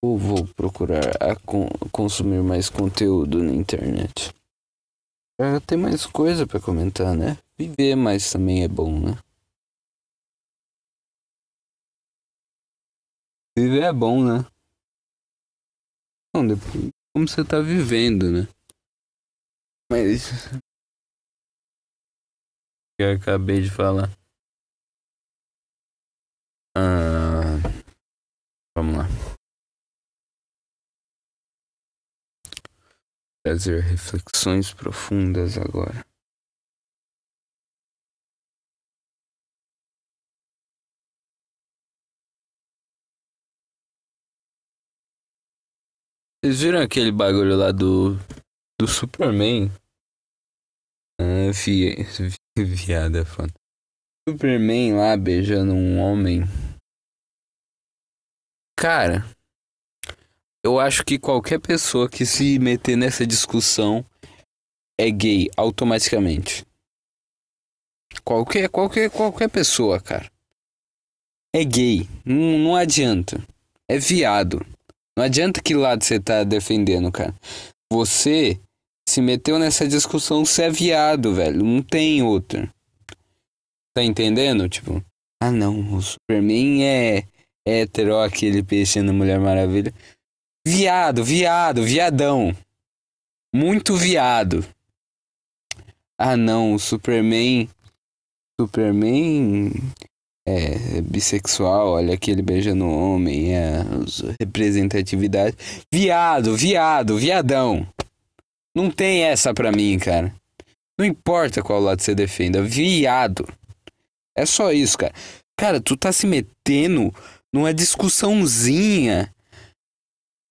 Ou 0.03 0.17
vou 0.17 0.47
procurar 0.55 1.17
a 1.21 1.37
con 1.37 1.69
consumir 1.93 2.43
mais 2.43 2.71
conteúdo 2.71 3.43
na 3.43 3.53
internet. 3.53 4.33
Pra 5.41 5.59
ter 5.59 5.79
mais 5.79 6.05
coisa 6.05 6.47
pra 6.47 6.61
comentar, 6.61 7.17
né? 7.17 7.39
Viver 7.59 7.97
mais 7.97 8.31
também 8.31 8.63
é 8.63 8.69
bom, 8.69 9.01
né? 9.01 9.17
Viver 13.57 13.85
é 13.85 13.91
bom, 13.91 14.23
né? 14.23 14.45
Não, 16.35 16.47
depois, 16.47 16.91
como 17.15 17.27
você 17.27 17.43
tá 17.43 17.59
vivendo, 17.59 18.31
né? 18.31 18.47
Mas. 19.91 20.29
Eu 23.01 23.15
acabei 23.15 23.63
de 23.63 23.71
falar. 23.71 24.11
Ah, 26.77 27.57
vamos 28.77 28.95
lá. 28.99 29.20
Trazer 33.45 33.81
reflexões 33.81 34.75
profundas 34.75 35.57
agora. 35.57 36.05
Vocês 46.43 46.63
viram 46.63 46.81
aquele 46.81 47.13
bagulho 47.13 47.57
lá 47.57 47.71
do. 47.71 48.17
do 48.81 48.89
Superman? 48.89 49.71
Ah, 51.21 51.53
vi, 51.53 51.97
viada 52.57 53.21
é 53.21 53.25
foda. 53.27 53.53
Superman 54.27 54.95
lá 54.95 55.17
beijando 55.19 55.75
um 55.75 55.99
homem. 55.99 56.45
Cara, 58.79 59.25
eu 60.63 60.79
acho 60.79 61.05
que 61.05 61.19
qualquer 61.19 61.59
pessoa 61.59 62.09
que 62.09 62.27
se 62.27 62.59
meter 62.59 62.97
nessa 62.97 63.27
discussão 63.27 64.05
é 64.99 65.11
gay 65.11 65.49
automaticamente. 65.57 66.65
Qualquer, 68.25 68.69
qualquer, 68.69 69.11
qualquer 69.11 69.49
pessoa, 69.49 70.01
cara. 70.01 70.31
É 71.55 71.65
gay. 71.65 72.09
Não, 72.25 72.59
não 72.59 72.77
adianta. 72.77 73.43
É 73.89 73.99
viado. 73.99 74.65
Não 75.17 75.25
adianta 75.25 75.63
que 75.63 75.75
lado 75.75 76.05
você 76.05 76.21
tá 76.21 76.45
defendendo, 76.45 77.11
cara. 77.11 77.35
Você 77.93 78.61
se 79.09 79.21
meteu 79.21 79.59
nessa 79.59 79.89
discussão, 79.89 80.45
você 80.45 80.65
é 80.65 80.71
viado, 80.71 81.35
velho. 81.35 81.65
Não 81.65 81.83
tem 81.83 82.23
outro. 82.23 82.69
Tá 83.95 84.05
entendendo? 84.05 84.69
Tipo, 84.69 85.03
ah 85.43 85.51
não, 85.51 85.97
o 85.97 86.01
Superman 86.01 86.85
é 86.85 87.25
hétero, 87.67 88.19
aquele 88.19 88.63
peixe 88.63 89.03
na 89.03 89.13
Mulher 89.13 89.41
Maravilha. 89.41 89.93
Viado, 90.73 91.25
viado, 91.25 91.83
viadão. 91.83 92.57
Muito 93.53 93.97
viado. 93.97 94.65
Ah 96.17 96.37
não, 96.37 96.75
o 96.75 96.79
Superman. 96.79 97.69
Superman 98.59 99.73
é 100.47 101.01
bissexual, 101.01 101.95
olha 101.95 102.17
que 102.17 102.31
ele 102.31 102.41
beija 102.41 102.73
no 102.73 102.89
homem, 102.89 103.53
é 103.53 103.83
representatividade. 104.39 105.57
Viado, 105.93 106.57
viado, 106.57 107.19
viadão. 107.19 107.85
Não 108.73 108.93
tem 108.93 109.25
essa 109.25 109.53
pra 109.53 109.73
mim, 109.73 109.99
cara. 109.99 110.33
Não 110.97 111.05
importa 111.05 111.65
qual 111.65 111.81
lado 111.81 112.01
você 112.01 112.15
defenda, 112.15 112.63
viado. 112.63 113.45
É 114.39 114.47
só 114.47 114.71
isso, 114.71 114.97
cara. 114.97 115.13
Cara, 115.59 115.81
tu 115.81 115.97
tá 115.97 116.13
se 116.13 116.29
metendo 116.29 117.13
numa 117.53 117.75
discussãozinha 117.75 119.35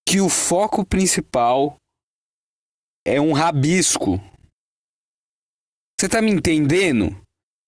que 0.09 0.19
o 0.19 0.27
foco 0.27 0.83
principal 0.83 1.77
é 3.05 3.21
um 3.21 3.31
rabisco. 3.31 4.19
Você 5.99 6.09
tá 6.09 6.19
me 6.19 6.31
entendendo? 6.31 7.15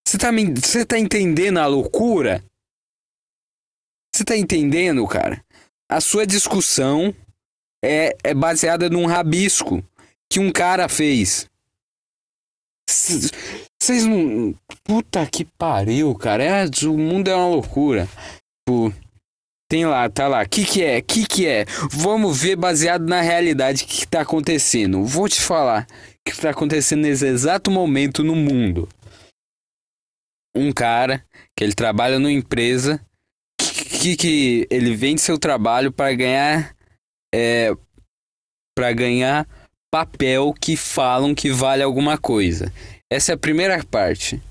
Você 0.07 0.17
tá, 0.17 0.31
me... 0.31 0.51
Tá 0.87 0.97
entendendo 0.97 1.59
a 1.59 1.67
loucura? 1.67 2.43
Você 4.11 4.25
tá 4.25 4.35
entendendo, 4.35 5.07
cara? 5.07 5.45
A 5.87 6.01
sua 6.01 6.25
discussão 6.25 7.15
é, 7.85 8.17
é 8.23 8.33
baseada 8.33 8.89
num 8.89 9.05
rabisco 9.05 9.83
que 10.27 10.39
um 10.39 10.51
cara 10.51 10.89
fez. 10.89 11.47
Vocês 12.89 14.07
não. 14.07 14.55
Puta 14.83 15.27
que 15.27 15.45
pariu, 15.45 16.15
cara. 16.15 16.43
É, 16.43 16.65
o 16.87 16.97
mundo 16.97 17.29
é 17.29 17.35
uma 17.35 17.49
loucura. 17.49 18.07
Tipo, 18.67 18.91
tem 19.71 19.85
lá, 19.85 20.09
tá 20.09 20.27
lá. 20.27 20.45
Que 20.45 20.65
que 20.65 20.83
é? 20.83 21.01
Que 21.01 21.25
que 21.25 21.47
é? 21.47 21.63
Vamos 21.91 22.41
ver 22.41 22.57
baseado 22.57 23.07
na 23.07 23.21
realidade 23.21 23.85
o 23.85 23.87
que, 23.87 24.01
que 24.01 24.07
tá 24.07 24.19
acontecendo. 24.19 25.05
Vou 25.05 25.29
te 25.29 25.39
falar 25.39 25.87
o 25.89 26.29
que 26.29 26.41
tá 26.41 26.49
acontecendo 26.49 27.03
nesse 27.03 27.25
exato 27.25 27.71
momento 27.71 28.21
no 28.21 28.35
mundo 28.35 28.89
um 30.53 30.73
cara 30.73 31.23
que 31.55 31.63
ele 31.63 31.71
trabalha 31.71 32.19
numa 32.19 32.33
empresa 32.33 32.99
que, 34.01 34.17
que 34.17 34.67
ele 34.69 34.93
vende 34.93 35.21
seu 35.21 35.39
trabalho 35.39 35.89
para 35.89 36.13
ganhar 36.13 36.75
é, 37.33 37.73
para 38.75 38.91
ganhar 38.91 39.47
papel 39.89 40.53
que 40.53 40.75
falam 40.75 41.33
que 41.33 41.49
vale 41.49 41.81
alguma 41.81 42.17
coisa. 42.17 42.73
Essa 43.09 43.31
é 43.31 43.35
a 43.35 43.37
primeira 43.37 43.81
parte. 43.85 44.41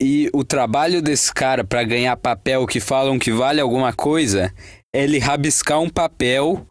E 0.00 0.30
o 0.32 0.42
trabalho 0.42 1.02
desse 1.02 1.32
cara 1.32 1.62
para 1.62 1.82
ganhar 1.82 2.16
papel 2.16 2.66
que 2.66 2.80
falam 2.80 3.18
que 3.18 3.30
vale 3.30 3.60
alguma 3.60 3.92
coisa 3.92 4.52
é 4.94 5.04
ele 5.04 5.18
rabiscar 5.18 5.78
um 5.78 5.90
papel 5.90 6.66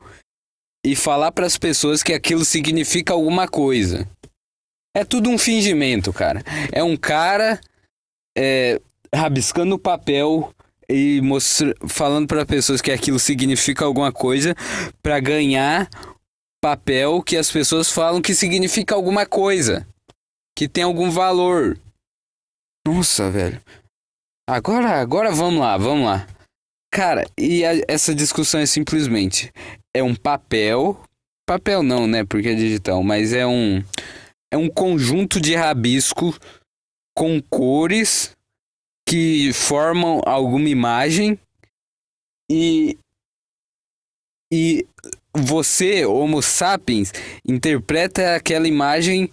e 0.83 0.95
falar 0.95 1.31
para 1.31 1.45
as 1.45 1.57
pessoas 1.57 2.01
que 2.01 2.13
aquilo 2.13 2.43
significa 2.43 3.13
alguma 3.13 3.47
coisa. 3.47 4.09
É 4.95 5.05
tudo 5.05 5.29
um 5.29 5.37
fingimento, 5.37 6.11
cara. 6.11 6.43
É 6.71 6.83
um 6.83 6.97
cara 6.97 7.59
é, 8.35 8.81
rabiscando 9.13 9.75
o 9.75 9.79
papel 9.79 10.51
e 10.89 11.21
mostra, 11.21 11.75
falando 11.87 12.27
para 12.27 12.45
pessoas 12.45 12.81
que 12.81 12.91
aquilo 12.91 13.19
significa 13.19 13.85
alguma 13.85 14.11
coisa 14.11 14.55
para 15.03 15.19
ganhar 15.19 15.87
papel 16.59 17.21
que 17.21 17.37
as 17.37 17.51
pessoas 17.51 17.91
falam 17.91 18.21
que 18.21 18.33
significa 18.33 18.95
alguma 18.95 19.25
coisa, 19.25 19.87
que 20.57 20.67
tem 20.67 20.83
algum 20.83 21.11
valor. 21.11 21.77
Nossa, 22.91 23.29
velho. 23.29 23.61
Agora, 24.49 24.99
agora 24.99 25.31
vamos 25.31 25.59
lá, 25.59 25.77
vamos 25.77 26.05
lá. 26.05 26.27
Cara, 26.91 27.23
e 27.37 27.63
a, 27.63 27.73
essa 27.87 28.15
discussão 28.15 28.59
é 28.59 28.65
simplesmente 28.65 29.51
é 29.95 30.01
um 30.01 30.15
papel, 30.15 30.99
papel 31.47 31.83
não, 31.83 32.07
né, 32.07 32.25
porque 32.25 32.49
é 32.49 32.55
digital, 32.55 33.03
mas 33.03 33.31
é 33.31 33.45
um 33.45 33.83
é 34.51 34.57
um 34.57 34.67
conjunto 34.67 35.39
de 35.39 35.53
rabisco 35.53 36.35
com 37.15 37.39
cores 37.39 38.35
que 39.07 39.53
formam 39.53 40.21
alguma 40.25 40.67
imagem 40.67 41.39
e 42.49 42.97
e 44.51 44.83
você, 45.31 46.07
Homo 46.07 46.41
sapiens, 46.41 47.11
interpreta 47.47 48.35
aquela 48.35 48.67
imagem 48.67 49.31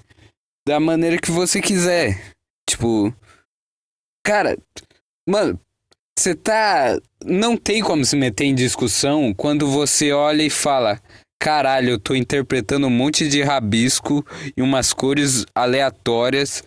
da 0.68 0.78
maneira 0.78 1.16
que 1.16 1.30
você 1.30 1.62
quiser. 1.62 2.34
Tipo, 2.68 3.14
cara, 4.26 4.58
mano, 5.28 5.58
você 6.18 6.34
tá. 6.34 6.98
Não 7.24 7.56
tem 7.56 7.80
como 7.80 8.04
se 8.04 8.16
meter 8.16 8.44
em 8.44 8.54
discussão 8.54 9.32
quando 9.32 9.70
você 9.70 10.10
olha 10.10 10.42
e 10.42 10.50
fala: 10.50 11.00
caralho, 11.40 11.90
eu 11.90 12.00
tô 12.00 12.12
interpretando 12.12 12.88
um 12.88 12.90
monte 12.90 13.28
de 13.28 13.40
rabisco 13.42 14.26
e 14.56 14.60
umas 14.60 14.92
cores 14.92 15.46
aleatórias 15.54 16.64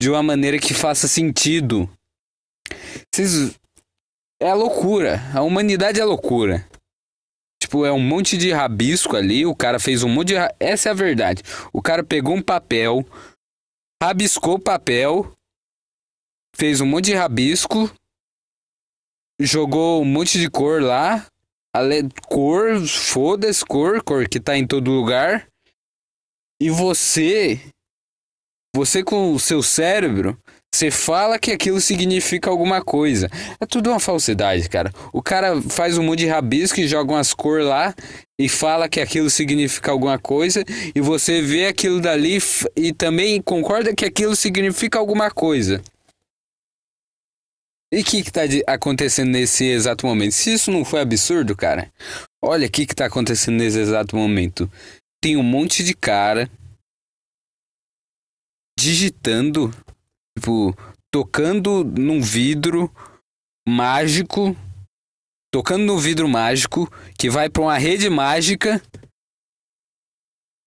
de 0.00 0.08
uma 0.08 0.22
maneira 0.22 0.58
que 0.58 0.72
faça 0.72 1.08
sentido. 1.08 1.90
Vocês. 3.12 3.58
É 4.40 4.54
loucura. 4.54 5.20
A 5.34 5.42
humanidade 5.42 5.98
é 6.00 6.04
loucura. 6.04 6.64
Tipo, 7.60 7.84
é 7.84 7.90
um 7.90 7.98
monte 7.98 8.36
de 8.36 8.52
rabisco 8.52 9.16
ali. 9.16 9.44
O 9.44 9.56
cara 9.56 9.80
fez 9.80 10.04
um 10.04 10.08
monte 10.08 10.28
de. 10.28 10.34
Essa 10.60 10.90
é 10.90 10.92
a 10.92 10.94
verdade. 10.94 11.42
O 11.72 11.82
cara 11.82 12.04
pegou 12.04 12.36
um 12.36 12.42
papel, 12.42 13.04
rabiscou 14.00 14.54
o 14.54 14.60
papel, 14.60 15.35
fez 16.56 16.80
um 16.80 16.86
monte 16.86 17.06
de 17.06 17.14
rabisco, 17.14 17.90
jogou 19.40 20.02
um 20.02 20.04
monte 20.04 20.38
de 20.38 20.48
cor 20.48 20.82
lá. 20.82 21.26
Cor, 22.26 22.86
foda-se, 22.86 23.62
cor, 23.62 24.02
cor 24.02 24.26
que 24.26 24.40
tá 24.40 24.56
em 24.56 24.66
todo 24.66 24.90
lugar. 24.90 25.46
E 26.58 26.70
você 26.70 27.60
você 28.74 29.02
com 29.02 29.32
o 29.32 29.40
seu 29.40 29.62
cérebro, 29.62 30.38
você 30.74 30.90
fala 30.90 31.38
que 31.38 31.50
aquilo 31.50 31.80
significa 31.80 32.50
alguma 32.50 32.82
coisa. 32.82 33.30
É 33.58 33.64
tudo 33.64 33.90
uma 33.90 34.00
falsidade, 34.00 34.68
cara. 34.68 34.92
O 35.12 35.22
cara 35.22 35.60
faz 35.62 35.96
um 35.96 36.02
monte 36.02 36.20
de 36.20 36.26
rabisco 36.26 36.80
e 36.80 36.88
joga 36.88 37.12
umas 37.12 37.32
cor 37.32 37.62
lá 37.62 37.94
e 38.38 38.48
fala 38.48 38.88
que 38.88 39.00
aquilo 39.00 39.30
significa 39.30 39.90
alguma 39.90 40.18
coisa 40.18 40.62
e 40.94 41.00
você 41.00 41.40
vê 41.40 41.66
aquilo 41.66 42.00
dali 42.00 42.38
e 42.74 42.92
também 42.92 43.40
concorda 43.40 43.94
que 43.94 44.04
aquilo 44.04 44.36
significa 44.36 44.98
alguma 44.98 45.30
coisa. 45.30 45.82
E 47.92 48.00
o 48.00 48.04
que 48.04 48.18
está 48.18 48.40
acontecendo 48.66 49.30
nesse 49.30 49.64
exato 49.64 50.06
momento? 50.06 50.32
Se 50.32 50.52
isso 50.52 50.72
não 50.72 50.84
foi 50.84 51.00
absurdo, 51.00 51.56
cara, 51.56 51.92
olha 52.42 52.66
o 52.66 52.70
que 52.70 52.82
está 52.82 53.06
acontecendo 53.06 53.58
nesse 53.58 53.78
exato 53.78 54.16
momento. 54.16 54.70
Tem 55.22 55.36
um 55.36 55.42
monte 55.42 55.84
de 55.84 55.94
cara 55.94 56.50
digitando, 58.78 59.70
tipo, 60.36 60.76
tocando 61.12 61.84
num 61.84 62.20
vidro 62.20 62.92
mágico, 63.66 64.56
tocando 65.52 65.84
no 65.84 65.98
vidro 65.98 66.28
mágico 66.28 66.92
que 67.16 67.30
vai 67.30 67.48
para 67.48 67.62
uma 67.62 67.78
rede 67.78 68.10
mágica. 68.10 68.82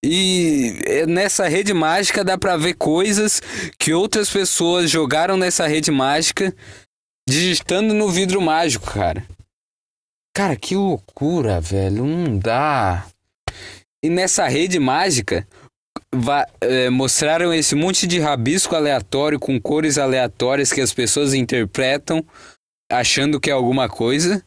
E 0.04 0.80
é, 0.86 1.06
nessa 1.06 1.50
rede 1.50 1.74
mágica 1.74 2.24
dá 2.24 2.38
pra 2.38 2.56
ver 2.56 2.76
coisas 2.76 3.42
que 3.78 3.94
outras 3.94 4.30
pessoas 4.30 4.90
jogaram 4.90 5.36
nessa 5.36 5.68
rede 5.68 5.92
mágica 5.92 6.56
digitando 7.30 7.94
no 7.94 8.10
vidro 8.10 8.42
mágico, 8.42 8.92
cara. 8.92 9.26
Cara, 10.36 10.56
que 10.56 10.76
loucura, 10.76 11.62
velho. 11.62 12.06
Não 12.06 12.38
dá. 12.38 13.06
E 14.04 14.10
nessa 14.10 14.48
rede 14.48 14.80
mágica, 14.80 15.48
é, 16.62 16.90
mostraram 16.90 17.54
esse 17.54 17.76
monte 17.76 18.08
de 18.08 18.20
rabisco 18.20 18.76
aleatório 18.76 19.40
com 19.40 19.60
cores 19.62 19.98
aleatórias 19.98 20.72
que 20.72 20.82
as 20.82 20.94
pessoas 20.94 21.34
interpretam 21.34 22.26
achando 22.92 23.40
que 23.40 23.50
é 23.50 23.54
alguma 23.54 23.88
coisa. 23.88 24.44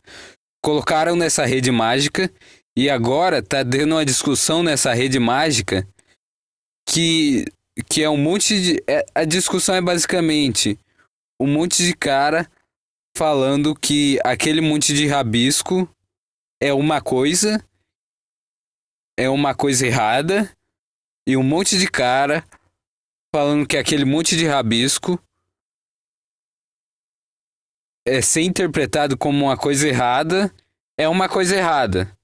Colocaram 0.64 1.14
nessa 1.14 1.44
rede 1.44 1.70
mágica 1.70 2.30
e 2.76 2.88
agora 2.88 3.42
tá 3.42 3.62
dando 3.62 3.92
uma 3.92 4.04
discussão 4.04 4.62
nessa 4.62 4.92
rede 4.92 5.18
mágica 5.18 5.86
que, 6.88 7.44
que 7.88 8.02
é 8.02 8.08
um 8.08 8.16
monte 8.16 8.60
de. 8.60 8.82
É, 8.86 9.04
a 9.14 9.24
discussão 9.24 9.74
é 9.74 9.80
basicamente 9.80 10.78
um 11.40 11.46
monte 11.46 11.84
de 11.84 11.94
cara 11.94 12.48
falando 13.16 13.74
que 13.74 14.18
aquele 14.24 14.60
monte 14.60 14.94
de 14.94 15.06
rabisco 15.06 15.88
é 16.60 16.72
uma 16.72 17.00
coisa, 17.00 17.64
é 19.18 19.28
uma 19.28 19.54
coisa 19.54 19.86
errada, 19.86 20.50
e 21.26 21.36
um 21.36 21.42
monte 21.42 21.78
de 21.78 21.88
cara 21.88 22.44
falando 23.34 23.66
que 23.66 23.76
aquele 23.76 24.04
monte 24.04 24.36
de 24.36 24.46
rabisco 24.46 25.18
é 28.06 28.20
ser 28.20 28.42
interpretado 28.42 29.16
como 29.16 29.44
uma 29.44 29.56
coisa 29.56 29.88
errada 29.88 30.52
é 30.98 31.08
uma 31.08 31.28
coisa 31.28 31.56
errada. 31.56 32.16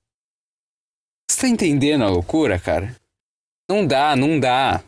Você 1.31 1.41
tá 1.43 1.49
entendendo 1.49 2.05
a 2.05 2.09
loucura, 2.09 2.59
cara? 2.59 2.95
Não 3.69 3.87
dá, 3.87 4.15
não 4.17 4.39
dá. 4.39 4.83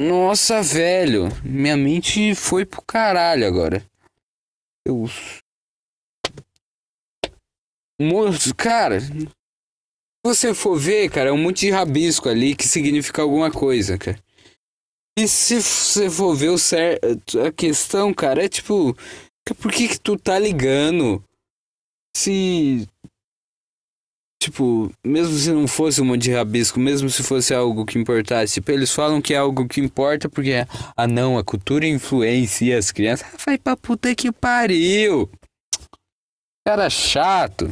Nossa, 0.00 0.62
velho. 0.62 1.28
Minha 1.44 1.76
mente 1.76 2.34
foi 2.34 2.64
pro 2.64 2.82
caralho 2.82 3.46
agora. 3.46 3.84
Eu. 4.86 5.06
Moço, 8.00 8.54
cara. 8.54 9.00
Se 9.00 9.28
você 10.24 10.54
for 10.54 10.78
ver, 10.78 11.10
cara, 11.10 11.30
é 11.30 11.32
um 11.32 11.42
monte 11.42 11.66
de 11.66 11.70
rabisco 11.70 12.28
ali 12.28 12.54
que 12.54 12.66
significa 12.66 13.22
alguma 13.22 13.50
coisa, 13.50 13.98
cara. 13.98 14.18
E 15.18 15.28
se 15.28 15.60
você 15.62 16.08
for 16.08 16.34
ver 16.34 16.48
o 16.48 16.58
certo, 16.58 17.40
a 17.40 17.52
questão, 17.52 18.14
cara, 18.14 18.44
é 18.44 18.48
tipo, 18.48 18.96
por 19.60 19.70
que 19.70 19.88
que 19.88 20.00
tu 20.00 20.16
tá 20.16 20.38
ligando? 20.38 21.22
Se 22.16 22.88
tipo, 24.42 24.92
mesmo 25.06 25.36
se 25.38 25.50
não 25.52 25.68
fosse 25.68 26.00
um 26.00 26.04
monte 26.04 26.22
de 26.22 26.32
rabisco, 26.32 26.80
mesmo 26.80 27.08
se 27.08 27.22
fosse 27.22 27.54
algo 27.54 27.86
que 27.86 27.98
importasse, 27.98 28.54
tipo, 28.54 28.70
eles 28.70 28.92
falam 28.92 29.22
que 29.22 29.34
é 29.34 29.36
algo 29.36 29.68
que 29.68 29.80
importa 29.80 30.28
porque, 30.28 30.52
ah 30.96 31.06
não, 31.06 31.38
a 31.38 31.44
cultura 31.44 31.86
influencia 31.86 32.76
as 32.76 32.90
crianças. 32.90 33.26
Ah, 33.32 33.36
vai 33.46 33.58
pra 33.58 33.76
puta 33.76 34.14
que 34.14 34.32
pariu! 34.32 35.30
Cara 36.66 36.90
chato. 36.90 37.70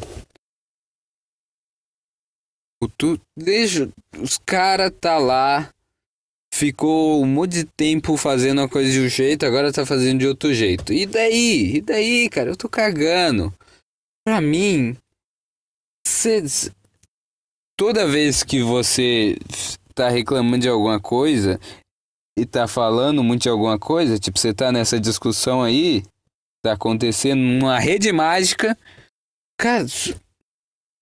Tu, 2.97 3.21
deixa, 3.37 3.91
os 4.19 4.39
cara 4.39 4.91
tá 4.91 5.19
lá, 5.19 5.71
ficou 6.53 7.23
um 7.23 7.27
monte 7.27 7.53
de 7.53 7.65
tempo 7.65 8.17
fazendo 8.17 8.61
uma 8.61 8.69
coisa 8.69 8.91
de 8.91 9.01
um 9.01 9.09
jeito, 9.09 9.45
agora 9.45 9.73
tá 9.73 9.85
fazendo 9.85 10.21
de 10.21 10.27
outro 10.27 10.53
jeito. 10.55 10.93
E 10.93 11.05
daí? 11.07 11.77
E 11.77 11.81
daí, 11.81 12.29
cara? 12.31 12.51
Eu 12.51 12.57
tô 12.57 12.69
cagando. 12.69 13.53
Pra 14.25 14.41
mim, 14.41 14.97
Cê, 16.11 16.43
toda 17.79 18.05
vez 18.07 18.43
que 18.43 18.63
você 18.63 19.39
tá 19.95 20.09
reclamando 20.09 20.59
de 20.59 20.69
alguma 20.69 21.01
coisa 21.01 21.59
e 22.37 22.45
tá 22.45 22.67
falando 22.67 23.23
muito 23.23 23.43
de 23.43 23.49
alguma 23.49 23.79
coisa, 23.79 24.19
tipo, 24.19 24.37
você 24.39 24.53
tá 24.53 24.73
nessa 24.73 24.99
discussão 24.99 25.63
aí, 25.63 26.03
tá 26.63 26.73
acontecendo 26.73 27.41
numa 27.41 27.79
rede 27.79 28.13
mágica, 28.13 28.77
cara, 29.57 29.87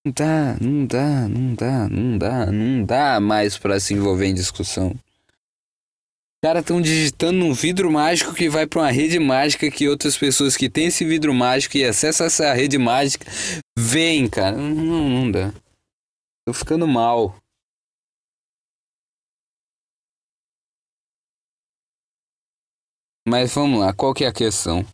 não 0.04 0.12
dá, 0.12 0.56
não 0.60 0.86
dá, 0.86 1.28
não 1.28 1.54
dá, 1.54 1.88
não 1.88 2.18
dá, 2.18 2.52
não 2.52 2.84
dá 2.84 3.18
mais 3.18 3.56
para 3.56 3.80
se 3.80 3.94
envolver 3.94 4.26
em 4.26 4.34
discussão. 4.34 4.94
Os 6.38 6.48
caras 6.48 6.62
estão 6.62 6.80
digitando 6.80 7.44
um 7.44 7.52
vidro 7.52 7.90
mágico 7.90 8.32
que 8.32 8.48
vai 8.48 8.64
para 8.64 8.82
uma 8.82 8.92
rede 8.92 9.18
mágica 9.18 9.68
que 9.72 9.88
outras 9.88 10.16
pessoas 10.16 10.56
que 10.56 10.70
têm 10.70 10.86
esse 10.86 11.04
vidro 11.04 11.34
mágico 11.34 11.76
e 11.76 11.84
acessam 11.84 12.28
essa 12.28 12.54
rede 12.54 12.78
mágica 12.78 13.26
veem, 13.76 14.30
cara. 14.30 14.56
Não, 14.56 15.08
não 15.08 15.32
dá. 15.32 15.52
Tô 16.46 16.54
ficando 16.54 16.86
mal. 16.86 17.34
Mas 23.28 23.52
vamos 23.52 23.80
lá, 23.80 23.92
qual 23.92 24.14
que 24.14 24.24
é 24.24 24.28
a 24.28 24.32
questão? 24.32 24.86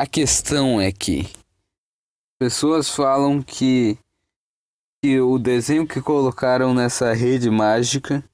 A 0.00 0.06
questão 0.06 0.80
é 0.80 0.90
que 0.90 1.30
pessoas 2.40 2.88
falam 2.88 3.42
que, 3.42 3.98
que 5.04 5.20
o 5.20 5.38
desenho 5.38 5.86
que 5.86 6.00
colocaram 6.00 6.72
nessa 6.72 7.12
rede 7.12 7.50
mágica 7.50 8.24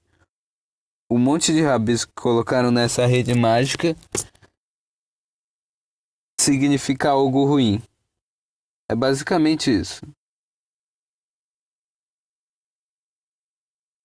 o 1.10 1.18
monte 1.18 1.52
de 1.52 1.62
rabisco 1.62 2.12
que 2.14 2.22
colocaram 2.22 2.70
nessa 2.70 3.06
rede 3.06 3.34
mágica 3.34 3.94
significa 6.40 7.10
algo 7.10 7.44
ruim. 7.44 7.82
É 8.90 8.94
basicamente 8.94 9.70
isso. 9.70 10.02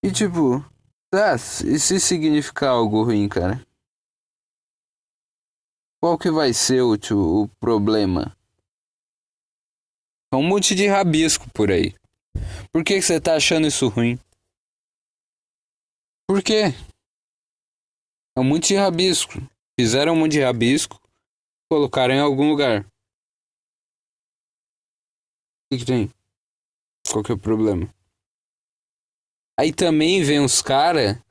E 0.03 0.11
tipo, 0.11 0.63
tá, 1.11 1.35
e 1.35 1.79
se 1.79 1.99
significar 1.99 2.69
algo 2.69 3.03
ruim, 3.03 3.27
cara? 3.27 3.65
Qual 6.01 6.17
que 6.17 6.31
vai 6.31 6.53
ser 6.53 6.81
o, 6.81 6.93
o 6.93 7.47
problema? 7.59 8.33
É 10.31 10.37
um 10.37 10.43
monte 10.43 10.73
de 10.73 10.87
rabisco 10.87 11.51
por 11.53 11.69
aí. 11.71 11.93
Por 12.71 12.83
que, 12.83 12.95
que 12.95 13.01
você 13.01 13.19
tá 13.19 13.35
achando 13.35 13.67
isso 13.67 13.89
ruim? 13.89 14.17
Por 16.27 16.41
quê? 16.41 16.73
É 18.39 18.41
um 18.41 18.45
monte 18.45 18.69
de 18.69 18.75
rabisco. 18.75 19.33
Fizeram 19.77 20.13
um 20.13 20.15
monte 20.15 20.31
de 20.31 20.41
rabisco, 20.41 20.97
colocaram 21.69 22.13
em 22.13 22.21
algum 22.21 22.47
lugar. 22.47 22.85
O 22.85 22.89
que, 25.69 25.79
que 25.79 25.85
tem? 25.85 26.09
Qual 27.11 27.21
que 27.21 27.33
é 27.33 27.35
o 27.35 27.37
problema? 27.37 27.93
Aí 29.59 29.73
também 29.73 30.23
vem 30.23 30.39
os 30.39 30.61
caras 30.61 31.21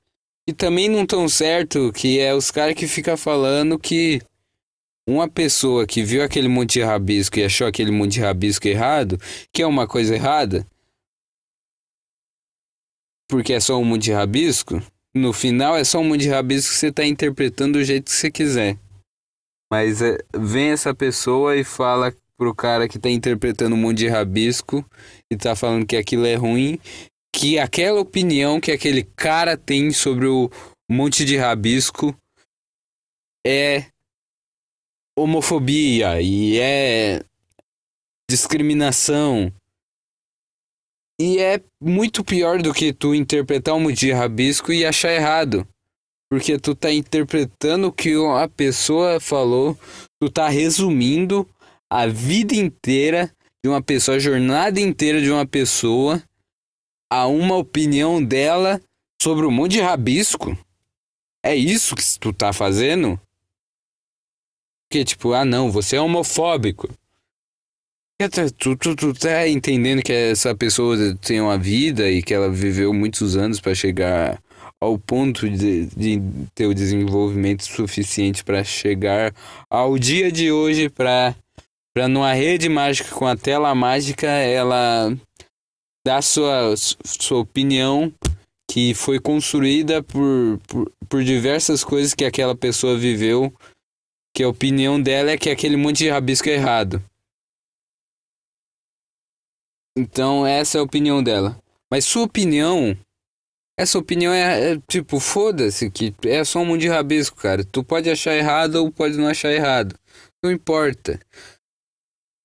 que 0.47 0.53
também 0.53 0.87
não 0.87 1.07
tão 1.07 1.27
certo, 1.31 1.91
que 1.95 2.21
é 2.21 2.35
os 2.35 2.51
caras 2.51 2.75
que 2.75 2.87
fica 2.87 3.17
falando 3.17 3.79
que 3.79 4.21
uma 5.09 5.27
pessoa 5.27 5.87
que 5.87 6.05
viu 6.05 6.23
aquele 6.23 6.47
monte 6.47 6.75
de 6.75 6.83
rabisco 6.83 7.39
e 7.39 7.45
achou 7.45 7.67
aquele 7.67 7.91
monte 7.91 8.13
de 8.13 8.21
rabisco 8.21 8.69
errado, 8.69 9.17
que 9.51 9.63
é 9.63 9.67
uma 9.67 9.89
coisa 9.89 10.15
errada, 10.15 10.67
porque 13.27 13.55
é 13.55 13.61
só 13.61 13.79
um 13.79 13.85
monte 13.85 14.05
de 14.05 14.13
rabisco, 14.13 14.83
no 15.15 15.33
final 15.33 15.77
é 15.77 15.85
só 15.85 16.01
um 16.01 16.05
monte 16.05 16.23
de 16.23 16.29
rabisco 16.29 16.73
que 16.73 16.79
você 16.79 16.89
está 16.89 17.05
interpretando 17.05 17.79
do 17.79 17.85
jeito 17.85 18.07
que 18.07 18.13
você 18.13 18.31
quiser. 18.31 18.79
Mas 19.71 20.01
é, 20.01 20.19
vem 20.37 20.71
essa 20.71 20.95
pessoa 20.95 21.57
e 21.57 21.65
fala 21.65 22.15
pro 22.39 22.55
cara 22.55 22.89
que 22.89 22.99
tá 22.99 23.11
interpretando 23.11 23.75
um 23.75 23.79
monte 23.79 23.99
de 23.99 24.09
rabisco 24.09 24.85
e 25.31 25.37
tá 25.37 25.57
falando 25.57 25.87
que 25.87 25.97
aquilo 25.97 26.25
é 26.25 26.35
ruim, 26.35 26.79
que 27.35 27.59
aquela 27.59 28.01
opinião 28.01 28.61
que 28.61 28.71
aquele 28.71 29.03
cara 29.03 29.57
tem 29.57 29.91
sobre 29.91 30.27
o 30.27 30.51
monte 30.91 31.25
de 31.25 31.37
rabisco 31.37 32.17
é 33.47 33.87
homofobia 35.19 36.23
e 36.23 36.59
é 36.59 37.25
discriminação 38.31 39.53
e 41.21 41.39
é 41.39 41.61
muito 41.83 42.23
pior 42.23 42.63
do 42.63 42.73
que 42.73 42.93
tu 42.93 43.15
interpretar 43.15 43.75
um 43.75 43.91
de 43.91 44.13
rabisco 44.13 44.73
e 44.73 44.87
achar 44.87 45.13
errado. 45.13 45.67
Porque 46.31 46.59
tu 46.59 46.75
tá 46.75 46.93
interpretando 46.93 47.89
o 47.89 47.93
que 47.93 48.15
a 48.15 48.49
pessoa 48.49 49.19
falou, 49.19 49.77
tu 50.21 50.31
tá 50.31 50.49
resumindo 50.49 51.49
a 51.91 52.07
vida 52.07 52.55
inteira 52.55 53.33
de 53.65 53.69
uma 53.69 53.83
pessoa, 53.83 54.17
a 54.17 54.21
jornada 54.21 54.79
inteira 54.79 55.21
de 55.21 55.31
uma 55.31 55.47
pessoa 55.47 56.23
a 57.11 57.27
uma 57.27 57.57
opinião 57.57 58.23
dela 58.23 58.81
sobre 59.21 59.47
um 59.47 59.51
monte 59.51 59.73
de 59.73 59.81
rabisco. 59.81 60.57
É 61.45 61.55
isso 61.55 61.97
que 61.97 62.03
tu 62.21 62.33
tá 62.33 62.53
fazendo? 62.53 63.19
Que 64.93 65.05
tipo, 65.05 65.33
ah 65.33 65.45
não, 65.45 65.71
você 65.71 65.97
é 65.97 66.01
homofóbico. 66.01 66.89
Tu, 68.59 68.77
tu, 68.77 68.97
tu 68.97 69.15
tá 69.15 69.47
entendendo 69.47 70.03
que 70.03 70.13
essa 70.13 70.53
pessoa 70.53 70.97
tem 71.23 71.41
uma 71.41 71.57
vida 71.57 72.11
e 72.11 72.21
que 72.21 72.35
ela 72.35 72.51
viveu 72.51 72.93
muitos 72.93 73.37
anos 73.37 73.61
para 73.61 73.77
chegar 73.77 74.43
ao 74.81 74.99
ponto 74.99 75.49
de, 75.49 75.87
de 75.87 76.21
ter 76.53 76.67
o 76.67 76.75
desenvolvimento 76.75 77.63
suficiente 77.63 78.43
para 78.43 78.65
chegar 78.65 79.33
ao 79.71 79.97
dia 79.97 80.33
de 80.33 80.51
hoje 80.51 80.89
para 80.89 81.33
para 81.95 82.09
numa 82.09 82.33
rede 82.33 82.69
mágica 82.69 83.15
com 83.15 83.25
a 83.25 83.37
tela 83.37 83.73
mágica 83.73 84.27
ela 84.27 85.17
dar 86.05 86.21
sua 86.21 86.75
sua 86.77 87.39
opinião 87.39 88.13
que 88.69 88.95
foi 88.95 89.21
construída 89.21 90.03
por, 90.03 90.59
por, 90.67 90.93
por 91.09 91.23
diversas 91.23 91.85
coisas 91.85 92.15
que 92.15 92.25
aquela 92.25 92.57
pessoa 92.57 92.99
viveu 92.99 93.55
que 94.35 94.43
a 94.43 94.49
opinião 94.49 95.01
dela 95.01 95.31
é 95.31 95.39
que 95.39 95.51
aquele 95.51 95.77
monte 95.77 95.99
de 95.99 96.11
rabisco 96.11 96.49
é 96.49 96.55
errado 96.55 97.01
então, 99.99 100.47
essa 100.47 100.79
é 100.79 100.81
a 100.81 100.85
opinião 100.85 101.21
dela. 101.21 101.61
Mas 101.91 102.05
sua 102.05 102.23
opinião. 102.23 102.97
Essa 103.77 103.99
opinião 103.99 104.33
é, 104.33 104.73
é 104.73 104.81
tipo, 104.89 105.19
foda-se, 105.19 105.91
que 105.91 106.15
é 106.25 106.45
só 106.45 106.61
um 106.61 106.67
mundo 106.67 106.81
de 106.81 106.89
rabisco, 106.89 107.37
cara. 107.37 107.65
Tu 107.65 107.83
pode 107.83 108.09
achar 108.09 108.35
errado 108.35 108.77
ou 108.77 108.93
pode 108.93 109.17
não 109.17 109.27
achar 109.27 109.53
errado. 109.53 109.99
Não 110.41 110.53
importa. 110.53 111.19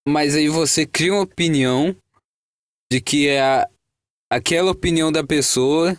Mas 0.08 0.36
aí 0.36 0.50
você 0.50 0.84
cria 0.84 1.14
uma 1.14 1.22
opinião 1.22 1.96
de 2.92 3.00
que 3.00 3.28
é 3.28 3.40
a, 3.40 3.70
aquela 4.32 4.72
opinião 4.72 5.12
da 5.12 5.24
pessoa 5.24 5.96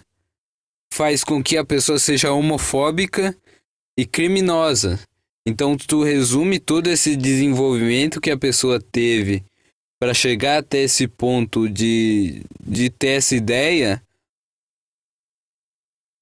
faz 0.92 1.22
com 1.22 1.42
que 1.42 1.56
a 1.56 1.64
pessoa 1.64 2.00
seja 2.00 2.32
homofóbica 2.32 3.36
e 3.96 4.04
criminosa. 4.04 5.00
Então 5.46 5.76
tu 5.76 6.02
resume 6.02 6.58
todo 6.58 6.88
esse 6.88 7.14
desenvolvimento 7.14 8.20
que 8.20 8.30
a 8.30 8.38
pessoa 8.38 8.80
teve 8.80 9.44
para 10.04 10.12
chegar 10.12 10.58
até 10.58 10.80
esse 10.80 11.08
ponto 11.08 11.66
de, 11.66 12.44
de 12.60 12.90
ter 12.90 13.16
essa 13.16 13.34
ideia, 13.34 14.06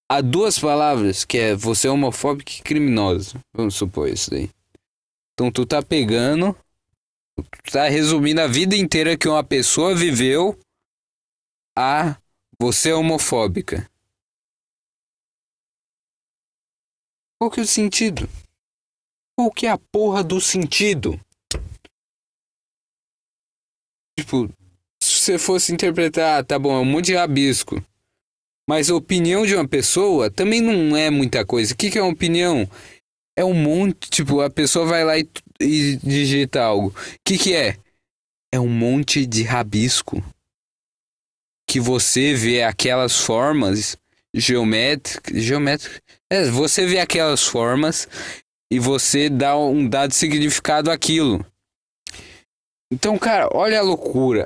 há 0.09 0.21
duas 0.21 0.57
palavras, 0.57 1.25
que 1.25 1.37
é 1.37 1.57
você 1.57 1.88
é 1.88 1.90
homofóbico 1.90 2.53
e 2.53 2.62
criminoso. 2.62 3.40
Vamos 3.53 3.75
supor 3.75 4.09
isso 4.09 4.31
daí. 4.31 4.49
Então 5.35 5.51
tu 5.51 5.66
tá 5.66 5.83
pegando, 5.83 6.57
tu 7.37 7.73
tá 7.73 7.88
resumindo 7.88 8.40
a 8.40 8.47
vida 8.47 8.77
inteira 8.77 9.18
que 9.18 9.27
uma 9.27 9.42
pessoa 9.42 9.97
viveu 9.97 10.57
a 11.77 12.16
você 12.57 12.90
é 12.90 12.95
homofóbica. 12.95 13.90
Qual 17.37 17.51
que 17.51 17.59
é 17.59 17.64
o 17.64 17.66
sentido? 17.66 18.29
Qual 19.37 19.51
que 19.51 19.66
é 19.66 19.71
a 19.71 19.79
porra 19.79 20.23
do 20.23 20.40
sentido? 20.40 21.21
Tipo, 24.18 24.51
se 25.03 25.18
você 25.18 25.38
fosse 25.38 25.72
interpretar, 25.72 26.40
ah, 26.40 26.44
tá 26.44 26.59
bom, 26.59 26.77
é 26.77 26.81
um 26.81 26.85
monte 26.85 27.07
de 27.07 27.14
rabisco. 27.14 27.83
Mas 28.68 28.90
a 28.90 28.94
opinião 28.94 29.44
de 29.44 29.55
uma 29.55 29.66
pessoa 29.66 30.31
também 30.31 30.61
não 30.61 30.96
é 30.96 31.11
muita 31.11 31.44
coisa. 31.44 31.75
O 31.75 31.77
que, 31.77 31.90
que 31.90 31.98
é 31.98 32.03
uma 32.03 32.12
opinião? 32.12 32.68
É 33.37 33.44
um 33.44 33.55
monte, 33.55 34.11
tipo, 34.11 34.40
a 34.40 34.51
pessoa 34.51 34.87
vai 34.87 35.05
lá 35.05 35.18
e, 35.18 35.29
e 35.61 35.96
digita 35.96 36.62
algo. 36.62 36.88
O 36.88 37.18
que, 37.25 37.38
que 37.38 37.55
é? 37.55 37.77
É 38.53 38.61
um 38.61 38.68
monte 38.68 39.27
de 39.27 39.42
rabisco. 39.42 40.22
Que 41.68 41.81
você 41.81 42.35
vê 42.35 42.62
aquelas 42.62 43.18
formas 43.18 43.96
geométricas. 44.35 45.42
Geométricas. 45.42 46.01
É, 46.31 46.44
você 46.44 46.87
vê 46.87 47.01
aquelas 47.01 47.42
formas 47.42 48.07
e 48.70 48.79
você 48.79 49.29
dá 49.29 49.57
um 49.59 49.88
dado 49.88 50.12
significado 50.14 50.90
àquilo. 50.90 51.44
Então, 52.92 53.16
cara, 53.16 53.48
olha 53.55 53.78
a 53.78 53.83
loucura. 53.83 54.44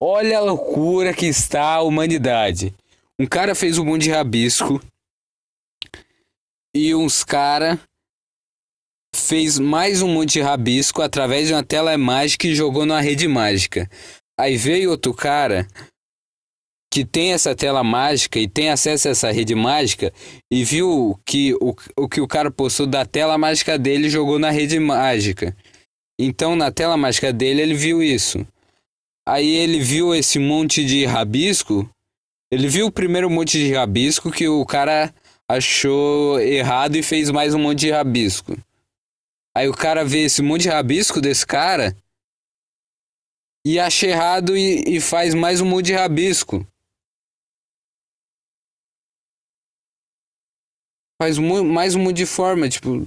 Olha 0.00 0.38
a 0.38 0.40
loucura 0.40 1.14
que 1.14 1.26
está 1.26 1.74
a 1.74 1.82
humanidade. 1.82 2.74
Um 3.16 3.24
cara 3.24 3.54
fez 3.54 3.78
um 3.78 3.84
monte 3.84 4.02
de 4.02 4.10
rabisco. 4.10 4.82
E 6.74 6.92
uns 6.92 7.22
cara 7.22 7.78
fez 9.14 9.60
mais 9.60 10.02
um 10.02 10.08
monte 10.08 10.32
de 10.32 10.40
rabisco 10.40 11.02
através 11.02 11.46
de 11.46 11.54
uma 11.54 11.62
tela 11.62 11.96
mágica 11.96 12.48
e 12.48 12.54
jogou 12.56 12.84
na 12.84 13.00
rede 13.00 13.28
mágica. 13.28 13.88
Aí 14.36 14.56
veio 14.56 14.90
outro 14.90 15.14
cara 15.14 15.64
que 16.92 17.04
tem 17.04 17.32
essa 17.32 17.54
tela 17.54 17.84
mágica 17.84 18.40
e 18.40 18.48
tem 18.48 18.70
acesso 18.70 19.06
a 19.06 19.12
essa 19.12 19.30
rede 19.30 19.54
mágica 19.54 20.12
e 20.50 20.64
viu 20.64 21.16
que 21.24 21.54
o, 21.60 21.76
o 21.96 22.08
que 22.08 22.20
o 22.20 22.26
cara 22.26 22.50
postou 22.50 22.88
da 22.88 23.06
tela 23.06 23.38
mágica 23.38 23.78
dele 23.78 24.10
jogou 24.10 24.36
na 24.40 24.50
rede 24.50 24.80
mágica. 24.80 25.56
Então, 26.18 26.54
na 26.54 26.70
tela 26.70 26.96
mágica 26.96 27.32
dele, 27.32 27.62
ele 27.62 27.74
viu 27.74 28.02
isso. 28.02 28.46
Aí 29.26 29.48
ele 29.48 29.80
viu 29.80 30.14
esse 30.14 30.38
monte 30.38 30.84
de 30.84 31.04
rabisco. 31.06 31.88
Ele 32.52 32.68
viu 32.68 32.86
o 32.86 32.92
primeiro 32.92 33.30
monte 33.30 33.58
de 33.58 33.72
rabisco 33.72 34.30
que 34.30 34.46
o 34.46 34.64
cara 34.64 35.12
achou 35.48 36.38
errado 36.40 36.96
e 36.96 37.02
fez 37.02 37.30
mais 37.30 37.54
um 37.54 37.58
monte 37.58 37.80
de 37.80 37.90
rabisco. 37.90 38.52
Aí 39.56 39.68
o 39.68 39.74
cara 39.74 40.04
vê 40.04 40.24
esse 40.24 40.42
monte 40.42 40.62
de 40.62 40.68
rabisco 40.68 41.20
desse 41.20 41.46
cara 41.46 41.96
e 43.66 43.78
acha 43.78 44.06
errado 44.06 44.56
e, 44.56 44.96
e 44.96 45.00
faz 45.00 45.34
mais 45.34 45.60
um 45.60 45.66
monte 45.66 45.86
de 45.86 45.94
rabisco. 45.94 46.66
Faz 51.20 51.38
mais 51.38 51.94
um 51.94 52.02
monte 52.02 52.16
de 52.16 52.26
forma, 52.26 52.68
tipo. 52.68 53.06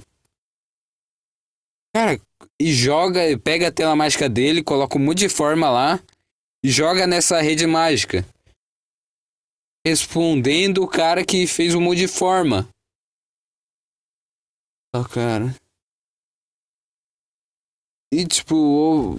Cara, 1.94 2.20
e 2.60 2.72
joga, 2.72 3.20
pega 3.38 3.68
a 3.68 3.72
tela 3.72 3.94
mágica 3.94 4.28
dele, 4.28 4.64
coloca 4.64 4.96
monte 5.00 5.18
de 5.18 5.28
forma 5.28 5.70
lá 5.70 6.02
e 6.62 6.68
joga 6.68 7.06
nessa 7.06 7.40
rede 7.40 7.66
mágica. 7.66 8.26
Respondendo 9.86 10.82
o 10.82 10.88
cara 10.88 11.24
que 11.24 11.46
fez 11.46 11.74
monte 11.80 11.98
de 11.98 12.08
forma. 12.08 12.68
Ó, 14.94 15.04
cara. 15.04 15.54
E 18.12 18.26
tipo, 18.26 19.16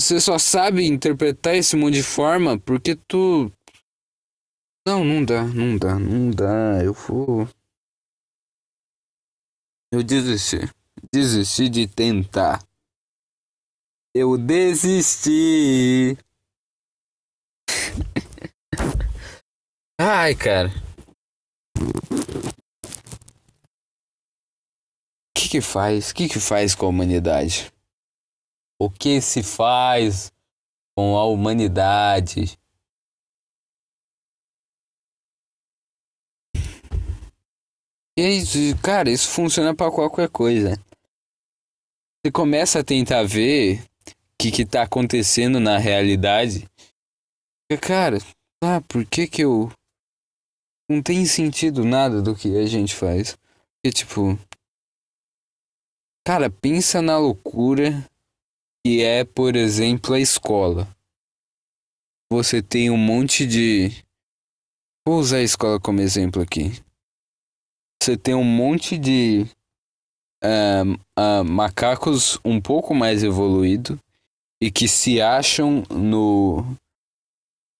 você 0.00 0.20
só 0.20 0.38
sabe 0.38 0.86
interpretar 0.86 1.54
esse 1.54 1.76
de 1.96 2.02
forma 2.02 2.58
porque 2.58 2.96
tu. 2.96 3.52
Não, 4.86 5.04
não 5.04 5.24
dá, 5.24 5.44
não 5.44 5.76
dá, 5.76 5.98
não 5.98 6.30
dá. 6.30 6.82
Eu 6.82 6.94
vou. 6.94 7.48
Eu 9.92 10.02
desisti 10.02 10.70
desisti 11.12 11.68
de 11.68 11.86
tentar. 11.86 12.66
Eu 14.14 14.38
desisti. 14.38 16.16
Ai, 20.00 20.34
cara. 20.34 20.70
O 25.28 25.34
que 25.34 25.48
que 25.48 25.60
faz? 25.60 26.10
O 26.10 26.14
que 26.14 26.28
que 26.28 26.40
faz 26.40 26.74
com 26.74 26.86
a 26.86 26.88
humanidade? 26.88 27.70
O 28.80 28.90
que 28.90 29.20
se 29.20 29.42
faz 29.42 30.32
com 30.96 31.16
a 31.16 31.26
humanidade? 31.26 32.58
E 38.18 38.22
é 38.22 38.30
isso, 38.30 38.58
cara, 38.82 39.10
isso 39.10 39.28
funciona 39.28 39.74
para 39.74 39.92
qualquer 39.92 40.30
coisa. 40.30 40.82
Você 42.24 42.32
começa 42.32 42.80
a 42.80 42.84
tentar 42.84 43.24
ver 43.24 43.82
o 43.82 44.12
que, 44.40 44.50
que 44.50 44.64
tá 44.64 44.82
acontecendo 44.82 45.60
na 45.60 45.76
realidade. 45.76 46.66
E, 47.70 47.76
cara, 47.76 48.16
ah, 48.62 48.80
por 48.88 49.04
que 49.04 49.28
que 49.28 49.42
eu. 49.42 49.70
Não 50.88 51.02
tem 51.02 51.26
sentido 51.26 51.84
nada 51.84 52.22
do 52.22 52.34
que 52.34 52.56
a 52.56 52.64
gente 52.64 52.94
faz. 52.94 53.36
Porque, 53.36 53.94
tipo. 53.94 54.38
Cara, 56.26 56.48
pensa 56.48 57.02
na 57.02 57.18
loucura 57.18 58.08
que 58.84 59.02
é, 59.02 59.24
por 59.24 59.54
exemplo, 59.54 60.14
a 60.14 60.20
escola. 60.20 60.88
Você 62.32 62.62
tem 62.62 62.90
um 62.90 62.96
monte 62.96 63.46
de. 63.46 63.90
Vou 65.06 65.18
usar 65.18 65.36
a 65.36 65.42
escola 65.42 65.78
como 65.78 66.00
exemplo 66.00 66.40
aqui. 66.40 66.85
Você 68.02 68.16
tem 68.16 68.34
um 68.34 68.44
monte 68.44 68.98
de 68.98 69.46
uh, 70.44 70.92
uh, 71.18 71.44
macacos 71.44 72.38
um 72.44 72.60
pouco 72.60 72.94
mais 72.94 73.22
evoluídos 73.22 73.98
e 74.62 74.70
que 74.70 74.88
se 74.88 75.20
acham 75.20 75.82
no 75.90 76.64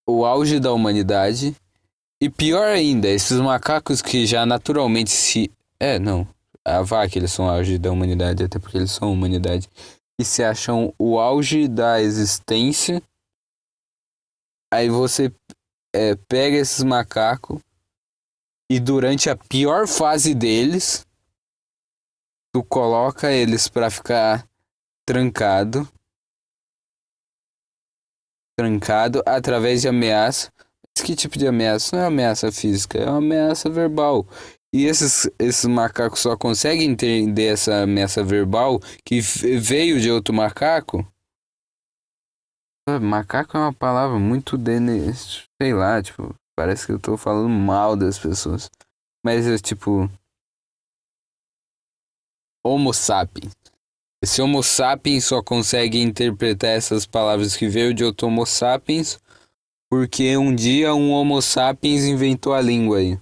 o 0.09 0.25
auge 0.25 0.61
da 0.61 0.73
humanidade. 0.73 1.55
E 2.21 2.31
pior 2.31 2.67
ainda, 2.67 3.09
esses 3.09 3.39
macacos 3.41 4.01
que 4.01 4.27
já 4.27 4.47
naturalmente 4.47 5.11
se. 5.11 5.51
É, 5.79 5.99
não. 5.99 6.27
A 6.65 6.83
vaca, 6.83 7.19
eles 7.19 7.33
são 7.33 7.47
o 7.47 7.51
auge 7.51 7.79
da 7.79 7.93
humanidade, 7.93 8.43
até 8.43 8.59
porque 8.59 8.79
eles 8.79 8.91
são 8.91 9.13
humanidade. 9.13 9.69
E 10.19 10.25
se 10.25 10.43
acham 10.43 10.93
o 10.99 11.19
auge 11.19 11.69
da 11.69 12.01
existência. 12.01 13.03
Aí 14.73 14.89
você 14.89 15.33
é, 15.95 16.17
pega 16.29 16.57
esses 16.57 16.83
macacos 16.83 17.61
e 18.71 18.81
durante 18.81 19.31
a 19.31 19.37
pior 19.37 19.87
fase 19.87 20.35
deles, 20.35 21.07
tu 22.55 22.65
coloca 22.65 23.33
eles 23.33 23.69
para 23.69 23.91
ficar 23.91 24.49
trancado 25.07 25.89
trancado 28.59 29.23
através 29.27 29.83
de 29.83 29.89
ameaça. 29.89 30.51
Mas 30.97 31.05
que 31.05 31.15
tipo 31.15 31.39
de 31.39 31.47
ameaça? 31.47 31.95
Não 31.95 32.03
é 32.03 32.07
ameaça 32.07 32.51
física, 32.51 32.99
é 32.99 33.05
uma 33.05 33.19
ameaça 33.19 33.69
verbal. 33.69 34.27
E 34.75 34.85
esses, 34.87 35.31
esses 35.39 35.65
macacos 35.67 36.21
só 36.21 36.37
conseguem 36.37 36.91
entender 36.91 37.47
essa 37.47 37.83
ameaça 37.83 38.25
verbal 38.25 38.81
que 39.05 39.21
veio 39.21 40.01
de 40.01 40.11
outro 40.11 40.35
macaco? 40.35 41.07
Macaco 43.01 43.57
é 43.57 43.61
uma 43.61 43.73
palavra 43.73 44.19
muito 44.19 44.57
dene... 44.57 45.13
sei 45.61 45.75
lá, 45.75 46.03
tipo, 46.03 46.35
parece 46.57 46.87
que 46.87 46.93
eu 46.93 46.99
tô 46.99 47.17
falando 47.17 47.49
mal 47.49 47.95
das 47.95 48.19
pessoas. 48.19 48.71
Mas 49.25 49.47
é 49.47 49.59
tipo 49.59 50.11
Homo 52.65 52.93
sapiens. 52.93 53.53
Esse 54.25 54.41
Homo 54.41 54.63
sapiens 54.63 55.27
só 55.27 55.43
consegue 55.43 56.01
interpretar 56.01 56.71
essas 56.71 57.07
palavras 57.07 57.55
que 57.55 57.69
veio 57.69 57.93
de 57.93 58.03
outro 58.03 58.27
Homo 58.27 58.47
sapiens 58.47 59.21
porque 59.89 60.37
um 60.37 60.55
dia 60.55 60.95
um 60.95 61.13
Homo 61.13 61.41
sapiens 61.41 62.05
inventou 62.05 62.53
a 62.53 62.61
língua 62.61 62.99
aí. 62.99 63.19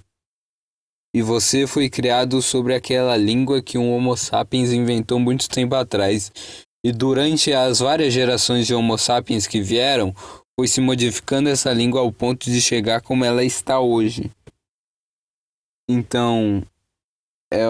E 1.14 1.22
você 1.22 1.66
foi 1.66 1.90
criado 1.90 2.40
sobre 2.42 2.74
aquela 2.74 3.16
língua 3.16 3.62
que 3.62 3.78
um 3.78 3.92
Homo 3.92 4.16
sapiens 4.16 4.72
inventou 4.72 5.20
muito 5.20 5.48
tempo 5.48 5.74
atrás. 5.74 6.32
E 6.84 6.90
durante 6.90 7.52
as 7.52 7.78
várias 7.78 8.12
gerações 8.12 8.66
de 8.66 8.74
Homo 8.74 8.98
sapiens 8.98 9.46
que 9.46 9.60
vieram, 9.60 10.14
foi 10.58 10.68
se 10.68 10.80
modificando 10.80 11.48
essa 11.48 11.72
língua 11.72 12.00
ao 12.00 12.12
ponto 12.12 12.44
de 12.44 12.60
chegar 12.60 13.00
como 13.00 13.24
ela 13.24 13.44
está 13.44 13.80
hoje. 13.80 14.30
Então, 15.88 16.62
é. 17.52 17.64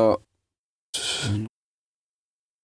Não 1.29 1.47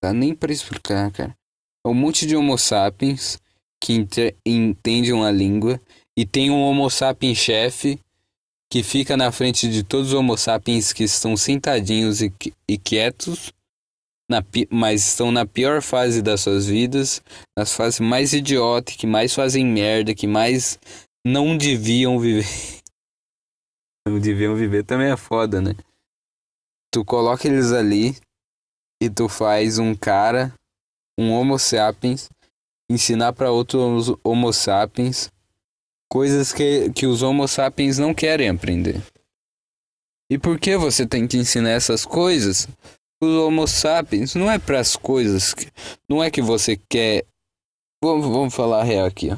dá 0.03 0.13
nem 0.13 0.35
para 0.35 0.53
explicar, 0.53 1.11
cara. 1.11 1.37
É 1.85 1.89
um 1.89 1.95
monte 1.95 2.27
de 2.27 2.37
Homo 2.37 2.57
sapiens 2.59 3.41
que 3.83 3.95
entende 4.45 5.13
uma 5.13 5.31
língua 5.31 5.81
e 6.17 6.27
tem 6.27 6.51
um 6.51 6.63
Homo 6.63 6.91
sapiens 6.91 7.39
chefe 7.39 7.99
que 8.71 8.83
fica 8.83 9.17
na 9.17 9.33
frente 9.33 9.69
de 9.69 9.83
todos 9.83 10.09
os 10.09 10.15
Homo 10.15 10.37
sapiens 10.37 10.93
que 10.93 11.03
estão 11.03 11.37
sentadinhos 11.37 12.21
e, 12.21 12.33
e 12.69 12.79
quietos, 12.79 13.53
na, 14.31 14.45
mas 14.71 15.09
estão 15.09 15.33
na 15.33 15.45
pior 15.45 15.83
fase 15.83 16.23
das 16.23 16.41
suas 16.41 16.67
vidas, 16.67 17.21
nas 17.59 17.75
fases 17.75 17.99
mais 17.99 18.33
idiota, 18.33 18.93
que 18.93 19.07
mais 19.07 19.35
fazem 19.35 19.67
merda, 19.67 20.15
que 20.15 20.29
mais 20.29 20.79
não 21.27 21.59
deviam 21.59 22.17
viver. 22.21 22.47
não 24.07 24.21
deviam 24.21 24.55
viver 24.55 24.85
também 24.85 25.11
é 25.11 25.17
foda, 25.17 25.61
né? 25.61 25.75
Tu 26.95 27.05
coloca 27.05 27.49
eles 27.49 27.73
ali 27.73 28.17
e 29.03 29.11
tu 29.11 29.29
faz 29.29 29.79
um 29.79 29.97
cara, 29.97 30.55
um 31.19 31.33
Homo 31.33 31.59
sapiens, 31.59 32.29
ensinar 32.89 33.33
para 33.33 33.51
outros 33.51 34.15
Homo 34.23 34.53
sapiens 34.53 35.29
coisas 36.09 36.53
que, 36.53 36.91
que 36.93 37.07
os 37.07 37.23
Homo 37.23 37.49
sapiens 37.49 37.99
não 37.99 38.15
querem 38.15 38.49
aprender. 38.49 39.03
E 40.31 40.39
por 40.39 40.59
que 40.59 40.77
você 40.77 41.05
tem 41.05 41.27
que 41.27 41.37
ensinar 41.37 41.71
essas 41.71 42.05
coisas? 42.05 42.69
Os 43.23 43.29
Homo 43.29 43.67
sapiens 43.67 44.35
não 44.35 44.51
é 44.51 44.59
para 44.59 44.81
as 44.81 44.97
coisas, 44.97 45.53
que, 45.53 45.71
não 46.09 46.25
é 46.25 46.31
que 46.31 46.41
você 46.41 46.77
quer. 46.89 47.25
Vamos, 48.03 48.27
vamos 48.27 48.55
falar 48.55 48.83
real 48.83 49.07
aqui, 49.07 49.31
ó. 49.31 49.37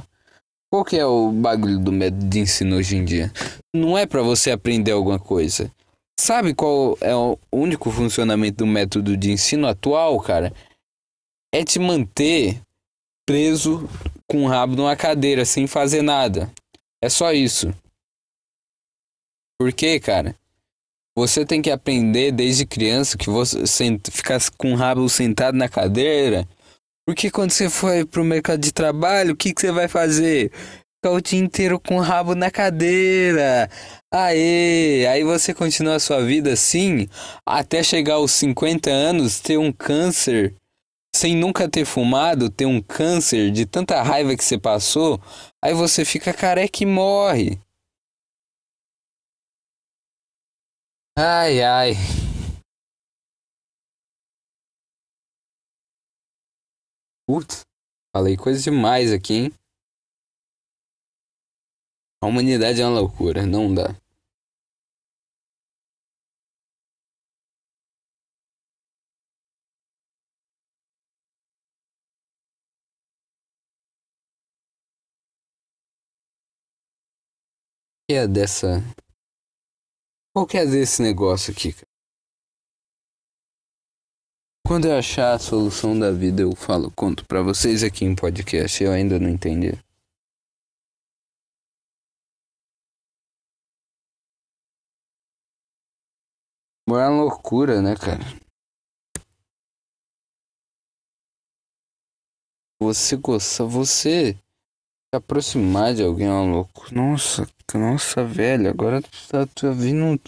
Qual 0.71 0.85
que 0.85 0.97
é 0.97 1.05
o 1.05 1.31
bagulho 1.31 1.79
do 1.79 1.93
método 1.93 2.27
de 2.27 2.39
ensino 2.39 2.77
hoje 2.77 2.97
em 2.97 3.05
dia? 3.05 3.31
Não 3.75 3.99
é 3.99 4.07
para 4.07 4.23
você 4.23 4.51
aprender 4.51 4.93
alguma 4.93 5.19
coisa. 5.19 5.71
Sabe 6.19 6.55
qual 6.55 6.97
é 7.01 7.15
o 7.15 7.37
único 7.53 7.91
funcionamento 7.91 8.59
do 8.59 8.67
método 8.67 9.17
de 9.17 9.33
ensino 9.33 9.67
atual, 9.67 10.19
cara? 10.21 10.55
É 11.53 11.65
te 11.65 11.79
manter 11.79 12.63
preso 13.27 13.89
com 14.27 14.45
o 14.45 14.49
rabo 14.49 14.77
numa 14.77 14.97
cadeira 14.97 15.45
sem 15.45 15.67
fazer 15.67 16.01
nada. 16.01 16.51
É 17.03 17.09
só 17.09 17.33
isso. 17.33 17.75
Porque, 19.59 20.01
cara, 20.01 20.35
você 21.17 21.45
tem 21.45 21.61
que 21.61 21.71
aprender 21.71 22.33
desde 22.33 22.67
criança 22.67 23.19
que 23.19 23.29
você 23.29 23.65
ficar 24.11 24.41
com 24.57 24.73
o 24.73 24.77
rabo 24.77 25.09
sentado 25.09 25.57
na 25.57 25.69
cadeira. 25.69 26.49
Porque 27.07 27.31
quando 27.31 27.51
você 27.51 27.69
for 27.69 28.07
pro 28.07 28.25
mercado 28.25 28.61
de 28.61 28.73
trabalho, 28.73 29.35
o 29.35 29.37
que, 29.37 29.53
que 29.53 29.61
você 29.61 29.73
vai 29.73 29.89
fazer? 29.89 30.51
Ficar 30.97 31.17
o 31.17 31.21
dia 31.21 31.41
inteiro 31.41 31.81
com 31.81 31.97
o 31.97 32.01
rabo 32.01 32.35
na 32.35 32.51
cadeira. 32.51 33.69
Aê! 34.13 35.07
Aí 35.07 35.25
você 35.25 35.53
continua 35.53 35.97
a 35.97 36.01
sua 36.01 36.23
vida 36.25 36.53
assim, 36.53 37.09
até 37.47 37.83
chegar 37.83 38.15
aos 38.15 38.31
50 38.33 38.89
anos, 38.89 39.41
ter 39.41 39.59
um 39.59 39.73
câncer, 39.73 40.55
sem 41.15 41.35
nunca 41.37 41.69
ter 41.69 41.85
fumado, 41.85 42.49
ter 42.49 42.67
um 42.67 42.81
câncer 42.81 43.51
de 43.51 43.67
tanta 43.67 44.01
raiva 44.03 44.37
que 44.37 44.45
você 44.45 44.57
passou, 44.57 45.21
Aí 45.65 45.75
você 45.75 46.05
fica 46.05 46.33
careca 46.33 46.83
e 46.83 46.87
morre. 46.87 47.57
Ai, 51.17 51.63
ai. 51.63 51.93
Putz, 57.27 57.65
falei 58.15 58.37
coisa 58.37 58.63
demais 58.63 59.13
aqui, 59.13 59.35
hein? 59.35 59.53
A 62.23 62.27
humanidade 62.27 62.81
é 62.81 62.87
uma 62.87 63.01
loucura, 63.01 63.45
não 63.45 63.75
dá. 63.75 63.95
que 78.09 78.17
é 78.17 78.27
dessa. 78.29 78.83
Qual 80.35 80.47
que 80.47 80.57
é 80.57 80.65
desse 80.65 81.03
negócio 81.03 81.53
aqui, 81.53 81.75
cara? 81.75 81.87
Quando 84.67 84.87
eu 84.87 84.97
achar 84.97 85.35
a 85.35 85.39
solução 85.39 85.99
da 85.99 86.11
vida, 86.11 86.41
eu 86.41 86.57
falo, 86.57 86.91
conto 86.91 87.27
pra 87.27 87.43
vocês 87.43 87.83
aqui 87.83 88.07
em 88.07 88.17
podcast. 88.17 88.83
Eu 88.83 88.93
ainda 88.93 89.19
não 89.19 89.29
entendi. 89.29 89.73
É 96.89 97.09
uma 97.09 97.25
loucura, 97.25 97.83
né, 97.83 97.95
cara? 97.95 98.23
Você 102.81 103.17
gosta, 103.17 103.65
você 103.65 104.39
se 105.13 105.17
aproximar 105.17 105.93
de 105.93 106.03
alguém 106.03 106.27
é 106.27 106.31
loucura. 106.31 106.91
Nossa, 106.91 107.47
nossa, 107.75 108.25
velho, 108.25 108.71
agora 108.71 109.03
tá, 109.03 109.47
tá 109.47 109.71
vindo 109.71 110.19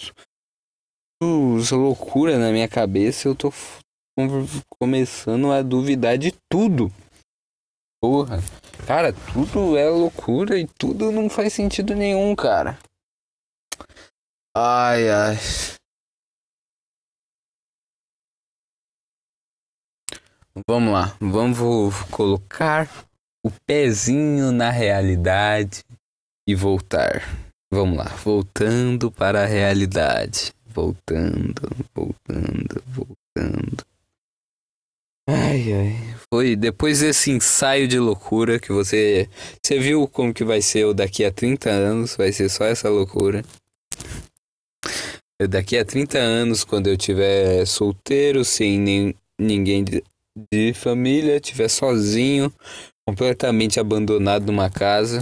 essa 1.58 1.74
loucura 1.74 2.38
na 2.38 2.52
minha 2.52 2.68
cabeça. 2.68 3.26
Eu 3.26 3.34
tô 3.34 3.50
começando 4.78 5.50
a 5.50 5.62
duvidar 5.62 6.18
de 6.18 6.32
tudo. 6.50 6.92
Porra, 8.02 8.36
cara, 8.86 9.14
tudo 9.32 9.78
é 9.78 9.88
loucura 9.88 10.58
e 10.58 10.66
tudo 10.66 11.10
não 11.10 11.30
faz 11.30 11.54
sentido 11.54 11.94
nenhum, 11.94 12.36
cara. 12.36 12.78
Ai, 14.54 15.08
ai. 15.08 15.36
Vamos 20.68 20.92
lá, 20.92 21.16
vamos 21.18 21.94
colocar 22.10 22.86
o 23.44 23.50
pezinho 23.66 24.50
na 24.50 24.70
realidade 24.70 25.84
e 26.48 26.54
voltar. 26.54 27.22
Vamos 27.70 27.98
lá, 27.98 28.04
voltando 28.04 29.10
para 29.10 29.42
a 29.42 29.46
realidade. 29.46 30.54
Voltando, 30.66 31.62
voltando, 31.94 32.82
voltando. 32.86 33.84
Ai, 35.28 35.72
ai. 35.72 36.14
Foi 36.32 36.56
depois 36.56 37.00
desse 37.00 37.30
ensaio 37.30 37.86
de 37.86 37.98
loucura 37.98 38.58
que 38.58 38.72
você. 38.72 39.28
Você 39.62 39.78
viu 39.78 40.08
como 40.08 40.34
que 40.34 40.44
vai 40.44 40.62
ser 40.62 40.86
o 40.86 40.94
daqui 40.94 41.24
a 41.24 41.30
30 41.30 41.70
anos? 41.70 42.16
Vai 42.16 42.32
ser 42.32 42.48
só 42.48 42.64
essa 42.64 42.88
loucura. 42.88 43.44
Daqui 45.48 45.76
a 45.76 45.84
30 45.84 46.18
anos, 46.18 46.64
quando 46.64 46.88
eu 46.88 46.96
tiver 46.96 47.66
solteiro, 47.66 48.44
sem 48.44 48.78
nem, 48.78 49.14
ninguém 49.38 49.84
de, 49.84 50.02
de 50.52 50.72
família, 50.72 51.40
tiver 51.40 51.68
sozinho, 51.68 52.52
completamente 53.06 53.78
abandonado 53.78 54.46
numa 54.46 54.70
casa, 54.70 55.20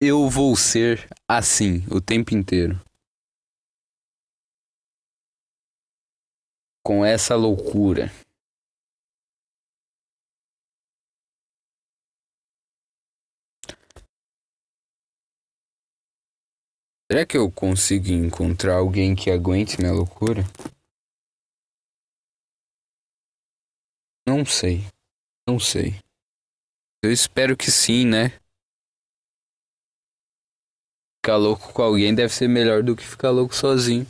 eu 0.00 0.28
vou 0.28 0.56
ser 0.56 1.08
assim 1.28 1.84
o 1.90 2.00
tempo 2.00 2.34
inteiro. 2.34 2.80
Com 6.84 7.04
essa 7.04 7.34
loucura. 7.34 8.10
Será 17.10 17.24
que 17.24 17.36
eu 17.36 17.50
consigo 17.50 18.08
encontrar 18.08 18.76
alguém 18.76 19.14
que 19.14 19.30
aguente 19.30 19.78
minha 19.78 19.92
loucura? 19.92 20.42
Não 24.26 24.44
sei. 24.44 24.84
Não 25.48 25.58
sei. 25.60 26.05
Eu 27.06 27.12
espero 27.12 27.56
que 27.56 27.70
sim, 27.70 28.04
né? 28.04 28.32
Ficar 31.22 31.36
louco 31.36 31.72
com 31.72 31.80
alguém 31.80 32.12
deve 32.12 32.34
ser 32.34 32.48
melhor 32.48 32.82
do 32.82 32.96
que 32.96 33.06
ficar 33.06 33.30
louco 33.30 33.54
sozinho. 33.54 34.04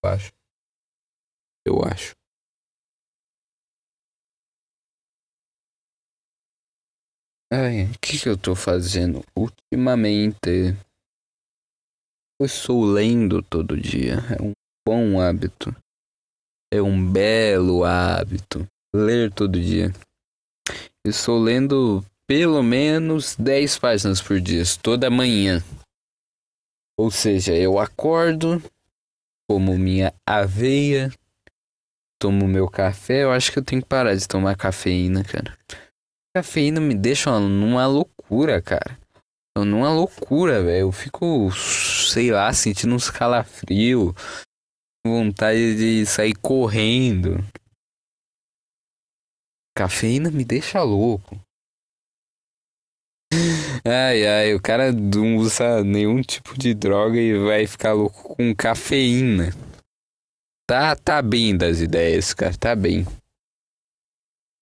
Eu 0.00 0.10
acho. 0.10 0.30
Eu 1.66 1.82
acho. 1.82 2.14
Ai, 7.52 7.86
o 7.86 7.98
que, 7.98 8.16
que 8.16 8.28
eu 8.28 8.38
tô 8.38 8.54
fazendo 8.54 9.24
ultimamente? 9.36 10.76
Eu 12.40 12.46
estou 12.46 12.84
lendo 12.84 13.42
todo 13.42 13.76
dia. 13.76 14.18
É 14.38 14.40
um 14.40 14.52
bom 14.86 15.20
hábito. 15.20 15.74
É 16.72 16.80
um 16.80 17.12
belo 17.12 17.82
hábito. 17.82 18.68
Ler 18.94 19.32
todo 19.32 19.60
dia. 19.60 19.90
Eu 21.06 21.10
estou 21.10 21.38
lendo 21.38 22.04
pelo 22.26 22.64
menos 22.64 23.36
10 23.36 23.78
páginas 23.78 24.20
por 24.20 24.40
dia, 24.40 24.64
toda 24.82 25.08
manhã. 25.08 25.62
Ou 26.98 27.12
seja, 27.12 27.54
eu 27.54 27.78
acordo, 27.78 28.60
como 29.48 29.78
minha 29.78 30.12
aveia, 30.28 31.12
tomo 32.20 32.48
meu 32.48 32.68
café. 32.68 33.22
Eu 33.22 33.30
acho 33.30 33.52
que 33.52 33.60
eu 33.60 33.64
tenho 33.64 33.82
que 33.82 33.88
parar 33.88 34.16
de 34.16 34.26
tomar 34.26 34.56
cafeína, 34.56 35.22
cara. 35.22 35.56
Cafeína 36.36 36.80
me 36.80 36.96
deixa 36.96 37.38
numa 37.38 37.86
loucura, 37.86 38.60
cara. 38.60 38.98
Numa 39.56 39.92
loucura, 39.92 40.60
velho. 40.60 40.88
Eu 40.88 40.90
fico, 40.90 41.52
sei 41.52 42.32
lá, 42.32 42.52
sentindo 42.52 42.96
uns 42.96 43.10
calafrios. 43.10 44.12
Vontade 45.06 45.76
de 45.76 46.04
sair 46.04 46.34
correndo. 46.34 47.38
Cafeína 49.76 50.30
me 50.30 50.42
deixa 50.42 50.82
louco. 50.82 51.38
Ai, 53.84 54.26
ai, 54.26 54.54
o 54.54 54.60
cara 54.60 54.90
não 54.90 55.36
usa 55.36 55.84
nenhum 55.84 56.22
tipo 56.22 56.58
de 56.58 56.72
droga 56.72 57.20
e 57.20 57.38
vai 57.38 57.66
ficar 57.66 57.92
louco 57.92 58.34
com 58.34 58.56
cafeína. 58.56 59.50
Tá, 60.66 60.96
tá 60.96 61.20
bem 61.20 61.54
das 61.54 61.80
ideias, 61.80 62.32
cara, 62.32 62.56
tá 62.56 62.74
bem. 62.74 63.04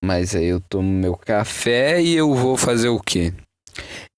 Mas 0.04 0.34
aí 0.34 0.46
eu 0.46 0.60
tomo 0.60 0.90
meu 0.90 1.16
café 1.16 2.02
e 2.02 2.14
eu 2.16 2.34
vou 2.34 2.56
fazer 2.56 2.88
o 2.88 2.98
quê? 2.98 3.32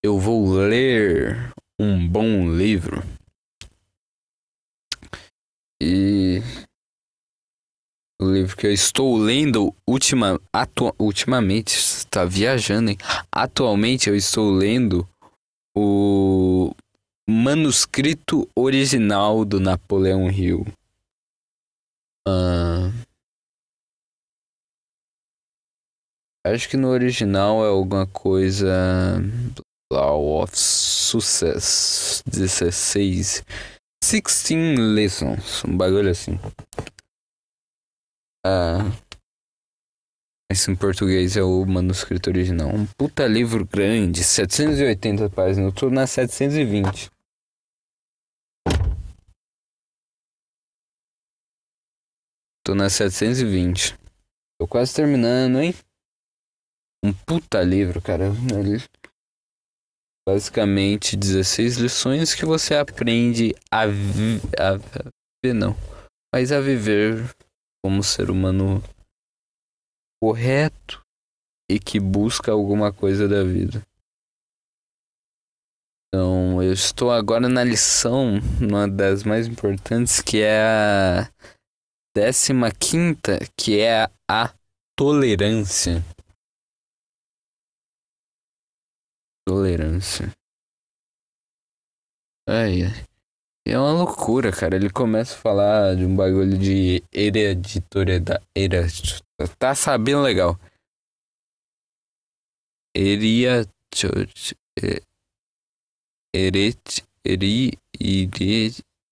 Eu 0.03 0.19
vou 0.19 0.51
ler 0.55 1.53
um 1.79 2.09
bom 2.09 2.51
livro. 2.51 3.03
E 5.79 6.41
o 8.21 8.31
livro 8.31 8.57
que 8.57 8.67
eu 8.67 8.73
estou 8.73 9.17
lendo 9.17 9.75
ultima, 9.87 10.41
atua, 10.53 10.95
ultimamente, 10.99 11.77
está 11.77 12.25
viajando, 12.25 12.91
hein? 12.91 12.99
Atualmente 13.31 14.09
eu 14.09 14.17
estou 14.17 14.51
lendo 14.51 15.07
o 15.77 16.75
manuscrito 17.29 18.49
original 18.55 19.45
do 19.45 19.61
Napoleão 19.61 20.31
Hill. 20.31 20.67
Uh, 22.27 22.91
acho 26.47 26.69
que 26.69 26.77
no 26.77 26.89
original 26.89 27.65
é 27.65 27.69
alguma 27.69 28.07
coisa. 28.07 29.21
Law 29.93 30.43
of 30.43 30.59
Success 30.59 32.23
16. 32.27 33.45
16 34.03 34.79
Lessons. 34.79 35.65
Um 35.65 35.77
bagulho 35.77 36.11
assim. 36.11 36.41
Ah. 38.49 38.79
Esse 40.49 40.71
em 40.71 40.77
português 40.77 41.37
é 41.37 41.43
o 41.43 41.67
manuscrito 41.67 42.31
original. 42.31 42.69
Um 42.69 42.87
puta 42.87 43.27
livro 43.27 43.67
grande, 43.67 44.23
780 44.23 45.29
páginas. 45.31 45.67
Eu 45.67 45.73
tô 45.75 45.91
na 45.91 46.07
720. 46.07 47.11
Tô 52.65 52.77
na 52.77 52.89
720. 52.89 53.99
Tô 54.61 54.69
quase 54.69 54.95
terminando, 54.95 55.59
hein? 55.59 55.75
Um 57.05 57.13
puta 57.13 57.61
livro, 57.65 58.01
cara. 58.01 58.27
Basicamente 60.25 61.17
16 61.17 61.79
lições 61.79 62.33
que 62.33 62.45
você 62.45 62.77
aprende 62.77 63.57
a, 63.69 63.87
vi 63.87 64.41
a 64.57 64.77
viver, 64.77 65.53
não. 65.53 65.77
Mas 66.33 66.53
a 66.53 66.61
viver 66.61 67.35
como 67.85 68.03
ser 68.03 68.31
humano 68.31 68.83
correto 70.23 71.03
e 71.71 71.79
que 71.79 72.01
busca 72.01 72.53
alguma 72.53 72.93
coisa 72.93 73.29
da 73.29 73.43
vida. 73.43 73.83
Então, 76.09 76.63
eu 76.63 76.73
estou 76.73 77.11
agora 77.11 77.49
na 77.49 77.63
lição, 77.63 78.39
uma 78.61 78.89
das 78.89 79.23
mais 79.25 79.47
importantes, 79.47 80.21
que 80.21 80.41
é 80.41 80.63
a 80.63 81.33
décima 82.17 82.71
quinta, 82.71 83.39
que 83.57 83.81
é 83.81 84.05
a 84.31 84.55
tolerância. 84.97 86.03
Tolerância. 89.47 90.33
Ai, 92.49 92.83
ai. 92.85 93.16
É 93.69 93.77
uma 93.77 93.91
loucura, 93.91 94.53
cara. 94.53 94.77
Ele 94.77 94.89
começa 94.89 95.35
a 95.35 95.39
falar 95.39 95.97
de 95.97 96.05
um 96.05 96.15
bagulho 96.15 96.57
de 96.57 97.03
hereditoriedade. 97.13 98.41
Tá 99.59 99.75
sabendo 99.75 100.23
legal. 100.23 100.57
Heria. 102.97 103.67
Hered, 106.33 107.03
heri, 107.27 107.73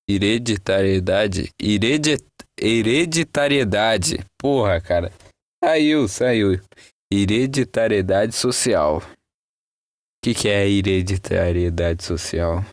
hereditariedade. 0.09 1.51
Heredit, 1.61 2.25
hereditariedade. 2.61 4.25
Porra, 4.39 4.81
cara. 4.81 5.13
Saiu, 5.65 6.07
saiu. 6.07 6.61
Hereditariedade 7.13 8.37
social. 8.37 8.99
O 8.99 9.03
que, 10.23 10.33
que 10.33 10.49
é 10.49 10.69
hereditariedade 10.69 12.05
social? 12.05 12.65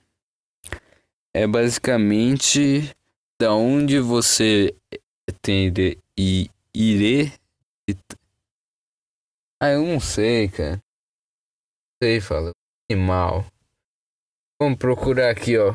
É 1.33 1.47
basicamente 1.47 2.93
da 3.39 3.53
onde 3.53 3.99
você 3.99 4.75
tem 5.41 5.71
de 5.71 5.97
e 6.17 6.49
irê. 6.75 7.31
Ah, 9.61 9.69
eu 9.69 9.85
não 9.85 9.99
sei, 9.99 10.49
cara. 10.49 10.75
Não 10.75 10.81
sei, 12.03 12.21
fala. 12.21 12.51
Animal. 12.91 13.45
Vamos 14.61 14.77
procurar 14.77 15.31
aqui, 15.31 15.57
ó. 15.57 15.73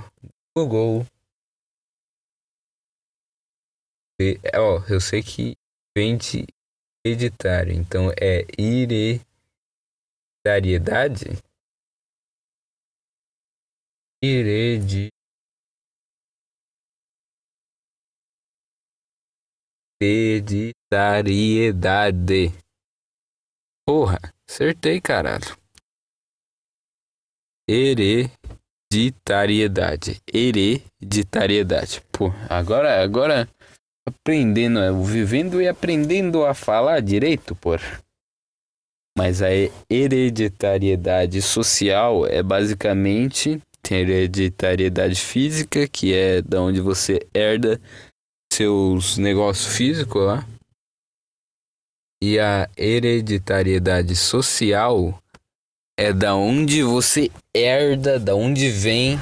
Google. 0.57 1.07
E, 4.20 4.38
ó, 4.54 4.84
eu 4.88 5.00
sei 5.00 5.22
que 5.22 5.57
vem 5.96 6.16
de 6.16 6.46
hereditário. 7.04 7.72
Então 7.72 8.12
é 8.20 8.46
hereditariedade? 8.59 11.42
Heredi 14.22 15.15
Hereditariedade. 20.01 22.53
Porra, 23.86 24.18
acertei, 24.49 24.99
caralho. 25.01 25.57
Hereditariedade. 27.68 30.22
Hereditariedade. 30.32 32.01
Pô, 32.12 32.30
agora, 32.49 33.03
agora 33.03 33.49
aprendendo, 34.07 35.03
vivendo 35.03 35.61
e 35.62 35.68
aprendendo 35.68 36.44
a 36.44 36.53
falar 36.53 37.01
direito, 37.01 37.57
por. 37.57 37.80
Mas 39.16 39.40
a 39.40 39.49
hereditariedade 39.88 41.40
social 41.40 42.26
é 42.26 42.42
basicamente 42.42 43.62
tem 43.82 44.01
hereditariedade 44.01 45.14
física, 45.14 45.86
que 45.86 46.12
é 46.12 46.42
da 46.42 46.61
onde 46.61 46.80
você 46.80 47.20
herda 47.32 47.80
seus 48.57 49.18
negócios 49.18 49.76
físicos 49.76 50.24
lá. 50.24 50.46
E 52.22 52.38
a 52.38 52.68
hereditariedade 52.76 54.16
social 54.16 55.22
é 55.98 56.12
da 56.12 56.34
onde 56.34 56.82
você 56.82 57.30
herda, 57.54 58.18
da 58.18 58.34
onde 58.34 58.70
vem 58.70 59.18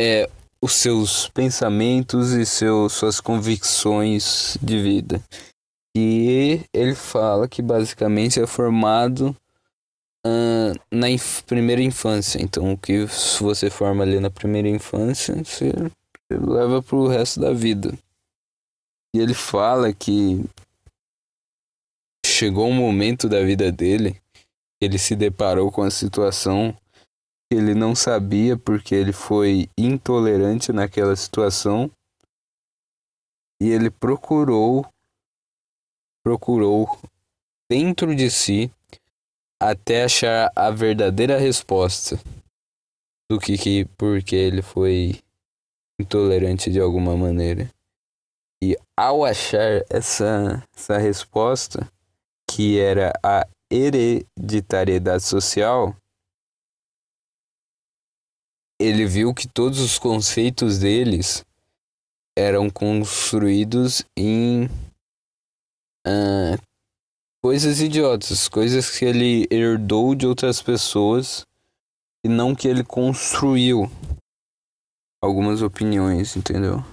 é, 0.00 0.28
os 0.62 0.72
seus 0.72 1.28
pensamentos 1.28 2.32
e 2.32 2.46
seus, 2.46 2.94
suas 2.94 3.20
convicções 3.20 4.56
de 4.62 4.82
vida. 4.82 5.22
E 5.94 6.60
ele 6.72 6.94
fala 6.94 7.46
que 7.46 7.60
basicamente 7.60 8.40
é 8.40 8.46
formado 8.46 9.36
uh, 10.26 10.80
na 10.90 11.10
inf 11.10 11.42
primeira 11.42 11.82
infância. 11.82 12.40
Então, 12.40 12.72
o 12.72 12.78
que 12.78 13.04
você 13.40 13.68
forma 13.68 14.04
ali 14.04 14.18
na 14.18 14.30
primeira 14.30 14.68
infância, 14.68 15.34
você 15.44 15.72
leva 16.30 16.82
pro 16.82 17.08
resto 17.08 17.40
da 17.40 17.52
vida. 17.52 17.92
E 19.14 19.18
ele 19.18 19.34
fala 19.34 19.92
que 19.92 20.44
chegou 22.24 22.68
um 22.68 22.74
momento 22.74 23.28
da 23.28 23.42
vida 23.42 23.72
dele, 23.72 24.20
ele 24.80 24.98
se 24.98 25.16
deparou 25.16 25.72
com 25.72 25.82
a 25.82 25.90
situação 25.90 26.76
Ele 27.50 27.74
não 27.74 27.94
sabia 27.94 28.58
porque 28.58 28.94
ele 28.94 29.12
foi 29.12 29.70
intolerante 29.76 30.70
naquela 30.70 31.16
situação. 31.16 31.90
E 33.60 33.70
ele 33.70 33.90
procurou 33.90 34.86
procurou 36.22 36.86
dentro 37.70 38.14
de 38.14 38.30
si 38.30 38.70
até 39.60 40.04
achar 40.04 40.52
a 40.54 40.70
verdadeira 40.70 41.38
resposta 41.38 42.16
do 43.30 43.40
que, 43.40 43.56
que 43.56 43.84
porque 43.96 44.36
ele 44.36 44.60
foi 44.60 45.18
intolerante 45.98 46.70
de 46.70 46.80
alguma 46.80 47.16
maneira. 47.16 47.70
E 48.62 48.76
ao 48.96 49.24
achar 49.24 49.84
essa, 49.88 50.62
essa 50.76 50.98
resposta, 50.98 51.88
que 52.50 52.78
era 52.78 53.12
a 53.22 53.46
hereditariedade 53.70 55.22
social, 55.22 55.94
ele 58.80 59.06
viu 59.06 59.34
que 59.34 59.46
todos 59.46 59.78
os 59.80 59.98
conceitos 59.98 60.78
deles 60.78 61.44
eram 62.36 62.70
construídos 62.70 64.04
em 64.16 64.66
uh, 66.06 66.58
coisas 67.42 67.80
idiotas, 67.80 68.48
coisas 68.48 68.90
que 68.96 69.04
ele 69.04 69.46
herdou 69.50 70.14
de 70.14 70.26
outras 70.26 70.62
pessoas 70.62 71.44
e 72.24 72.28
não 72.28 72.54
que 72.54 72.68
ele 72.68 72.84
construiu 72.84 73.90
algumas 75.20 75.62
opiniões, 75.62 76.36
entendeu? 76.36 76.84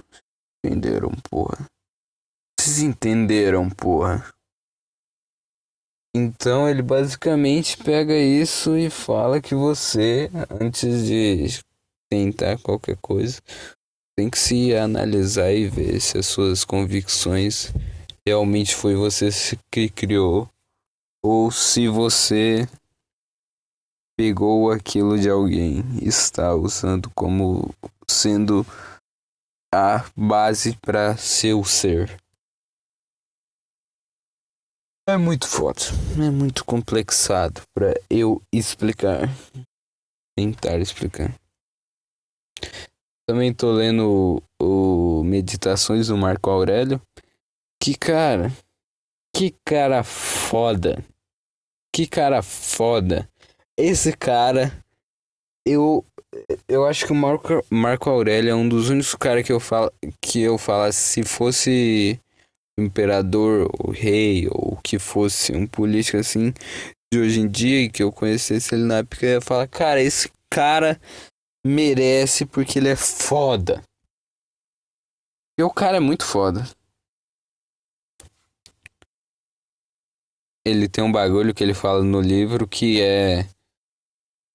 Entenderam, 0.66 1.12
porra. 1.30 1.64
Vocês 2.58 2.80
entenderam, 2.80 3.70
porra. 3.70 4.24
Então 6.14 6.68
ele 6.68 6.82
basicamente 6.82 7.76
pega 7.76 8.16
isso 8.16 8.76
e 8.76 8.90
fala 8.90 9.40
que 9.40 9.54
você, 9.54 10.28
antes 10.60 11.06
de 11.06 11.60
tentar 12.10 12.58
qualquer 12.58 12.96
coisa, 12.96 13.40
tem 14.16 14.28
que 14.28 14.38
se 14.38 14.74
analisar 14.74 15.52
e 15.52 15.68
ver 15.68 16.00
se 16.00 16.18
as 16.18 16.26
suas 16.26 16.64
convicções 16.64 17.72
realmente 18.26 18.74
foi 18.74 18.96
você 18.96 19.28
que 19.70 19.88
criou 19.88 20.48
ou 21.22 21.50
se 21.50 21.86
você 21.86 22.66
pegou 24.18 24.72
aquilo 24.72 25.18
de 25.18 25.28
alguém 25.28 25.84
e 26.02 26.08
está 26.08 26.54
usando 26.54 27.10
como 27.10 27.74
sendo 28.08 28.66
a 29.76 30.10
base 30.16 30.74
para 30.78 31.18
seu 31.18 31.62
ser. 31.62 32.16
É 35.06 35.18
muito 35.18 35.46
foda, 35.46 35.80
é 36.16 36.30
muito 36.30 36.64
complexado 36.64 37.60
para 37.74 37.94
eu 38.08 38.42
explicar, 38.50 39.28
tentar 40.34 40.78
explicar. 40.78 41.32
Também 43.28 43.52
tô 43.52 43.70
lendo 43.72 44.42
o, 44.60 45.20
o 45.20 45.24
Meditações 45.24 46.08
do 46.08 46.16
Marco 46.16 46.48
Aurélio, 46.48 47.00
que 47.80 47.94
cara, 47.94 48.50
que 49.34 49.54
cara 49.64 50.02
foda, 50.02 51.04
que 51.94 52.06
cara 52.06 52.42
foda. 52.42 53.28
Esse 53.76 54.16
cara, 54.16 54.72
eu 55.66 56.04
eu 56.68 56.86
acho 56.86 57.06
que 57.06 57.12
o 57.12 57.14
Marco, 57.14 57.64
Marco 57.70 58.10
Aurélio 58.10 58.50
é 58.50 58.54
um 58.54 58.68
dos 58.68 58.88
únicos 58.88 59.14
caras 59.14 59.44
que 59.44 59.52
eu 59.52 59.60
falo 59.60 59.92
que 60.20 60.40
eu 60.42 60.58
falo 60.58 60.92
se 60.92 61.22
fosse 61.22 62.20
imperador, 62.78 63.70
o 63.78 63.90
rei 63.90 64.48
ou 64.50 64.76
que 64.82 64.98
fosse 64.98 65.52
um 65.52 65.66
político 65.66 66.18
assim 66.18 66.52
de 67.12 67.20
hoje 67.20 67.40
em 67.40 67.48
dia 67.48 67.88
que 67.90 68.02
eu 68.02 68.12
conhecesse 68.12 68.74
ele 68.74 68.84
na 68.84 68.98
época, 68.98 69.24
eu 69.24 69.32
ia 69.34 69.40
falar, 69.40 69.68
cara, 69.68 70.02
esse 70.02 70.30
cara 70.50 71.00
merece 71.64 72.44
porque 72.44 72.78
ele 72.78 72.88
é 72.88 72.96
foda. 72.96 73.82
E 75.58 75.62
o 75.62 75.70
cara 75.70 75.96
é 75.96 76.00
muito 76.00 76.24
foda. 76.24 76.68
Ele 80.64 80.88
tem 80.88 81.02
um 81.02 81.12
bagulho 81.12 81.54
que 81.54 81.62
ele 81.62 81.74
fala 81.74 82.02
no 82.02 82.20
livro 82.20 82.66
que 82.66 83.00
é 83.00 83.48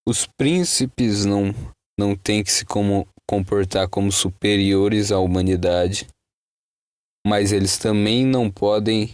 os 0.07 0.25
príncipes 0.25 1.25
não, 1.25 1.53
não 1.99 2.15
têm 2.15 2.43
que 2.43 2.51
se 2.51 2.65
como, 2.65 3.07
comportar 3.27 3.87
como 3.87 4.11
superiores 4.11 5.11
à 5.11 5.19
humanidade, 5.19 6.07
mas 7.25 7.51
eles 7.51 7.77
também 7.77 8.25
não 8.25 8.49
podem, 8.49 9.11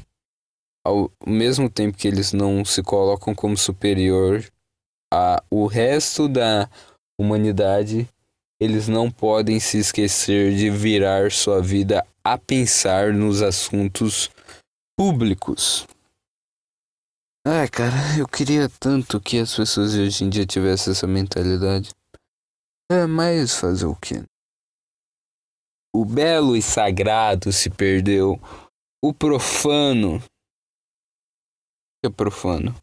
ao 0.86 1.12
mesmo 1.26 1.70
tempo 1.70 1.98
que 1.98 2.08
eles 2.08 2.34
não 2.34 2.64
se 2.64 2.82
colocam 2.82 3.36
como 3.36 3.58
superior 3.58 4.46
a 5.14 5.44
o 5.50 5.66
resto 5.66 6.28
da 6.28 6.70
humanidade, 7.20 8.08
eles 8.60 8.88
não 8.88 9.12
podem 9.12 9.60
se 9.60 9.78
esquecer 9.78 10.56
de 10.56 10.70
virar 10.70 11.32
sua 11.32 11.62
vida 11.62 12.06
a 12.24 12.38
pensar 12.38 13.14
nos 13.14 13.42
assuntos 13.42 14.30
públicos. 14.98 15.88
Ai, 17.50 17.70
cara, 17.70 17.96
eu 18.20 18.28
queria 18.28 18.68
tanto 18.68 19.22
que 19.22 19.40
as 19.40 19.56
pessoas 19.56 19.94
de 19.94 20.02
hoje 20.02 20.22
em 20.22 20.30
dia 20.30 20.46
tivessem 20.46 20.92
essa 20.92 21.08
mentalidade. 21.08 21.92
É, 22.92 23.06
mas 23.06 23.58
fazer 23.58 23.86
o 23.86 23.96
quê? 23.96 24.16
O 25.96 26.04
belo 26.04 26.58
e 26.58 26.62
sagrado 26.62 27.54
se 27.54 27.70
perdeu. 27.70 28.38
O 29.02 29.14
profano. 29.14 30.18
O 30.18 30.20
que 32.04 32.08
é 32.08 32.10
profano? 32.10 32.76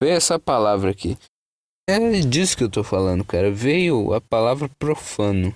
Vê 0.00 0.10
essa 0.10 0.38
palavra 0.38 0.92
aqui. 0.92 1.18
É 1.90 2.20
disso 2.20 2.56
que 2.56 2.62
eu 2.62 2.70
tô 2.70 2.84
falando, 2.84 3.24
cara. 3.24 3.50
Veio 3.50 4.14
a 4.14 4.20
palavra 4.20 4.68
profano. 4.78 5.52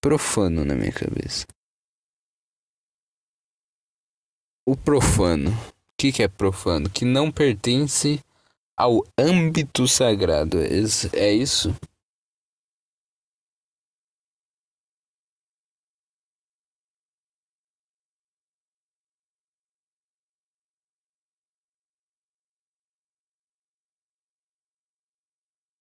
Profano 0.00 0.64
na 0.64 0.76
minha 0.76 0.92
cabeça. 0.92 1.44
O 4.66 4.76
profano. 4.76 5.50
O 5.50 5.72
que, 5.96 6.12
que 6.12 6.22
é 6.22 6.28
profano? 6.28 6.90
Que 6.90 7.04
não 7.04 7.30
pertence 7.30 8.20
ao 8.76 9.04
âmbito 9.18 9.86
sagrado. 9.86 10.58
É 11.12 11.32
isso? 11.32 11.74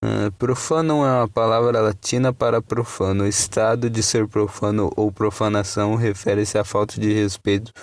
Uh, 0.04 0.32
profano 0.38 1.04
é 1.04 1.20
uma 1.22 1.28
palavra 1.28 1.82
latina 1.82 2.32
para 2.32 2.62
profano. 2.62 3.24
O 3.24 3.28
estado 3.28 3.90
de 3.90 4.04
ser 4.04 4.28
profano 4.28 4.92
ou 4.96 5.12
profanação 5.12 5.96
refere-se 5.96 6.58
à 6.60 6.64
falta 6.64 7.00
de 7.02 7.12
respeito 7.12 7.74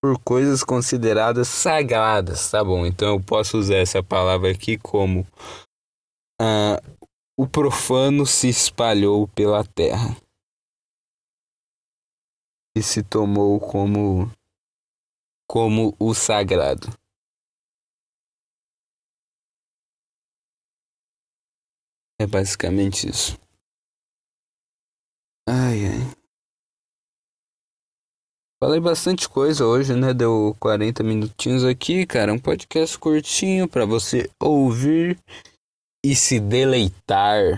por 0.00 0.18
coisas 0.22 0.62
consideradas 0.62 1.48
sagradas, 1.48 2.50
tá 2.50 2.62
bom? 2.62 2.86
Então 2.86 3.14
eu 3.14 3.20
posso 3.22 3.58
usar 3.58 3.76
essa 3.76 4.02
palavra 4.02 4.50
aqui 4.50 4.78
como 4.78 5.26
uh, 6.40 6.78
o 7.36 7.48
profano 7.48 8.26
se 8.26 8.48
espalhou 8.48 9.26
pela 9.28 9.64
terra 9.64 10.16
e 12.76 12.82
se 12.82 13.02
tomou 13.02 13.58
como 13.58 14.30
como 15.48 15.96
o 15.98 16.14
sagrado. 16.14 16.88
É 22.20 22.26
basicamente 22.26 23.08
isso. 23.08 23.38
Ai 25.48 25.86
ai. 25.86 26.17
Falei 28.60 28.80
bastante 28.80 29.28
coisa 29.28 29.64
hoje, 29.64 29.94
né? 29.94 30.12
Deu 30.12 30.56
40 30.58 31.04
minutinhos 31.04 31.62
aqui, 31.62 32.04
cara. 32.04 32.32
Um 32.32 32.40
podcast 32.40 32.98
curtinho 32.98 33.68
para 33.68 33.86
você 33.86 34.28
ouvir 34.42 35.16
e 36.04 36.16
se 36.16 36.40
deleitar. 36.40 37.56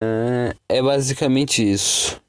É, 0.00 0.54
é 0.68 0.80
basicamente 0.80 1.60
isso. 1.60 2.20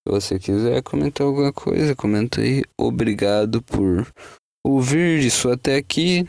Se 0.00 0.10
você 0.10 0.38
quiser 0.38 0.82
comentar 0.82 1.26
alguma 1.26 1.52
coisa, 1.52 1.94
comenta 1.94 2.40
aí. 2.40 2.62
Obrigado 2.80 3.62
por 3.62 4.10
ouvir 4.64 5.26
isso 5.26 5.50
até 5.50 5.76
aqui. 5.76 6.24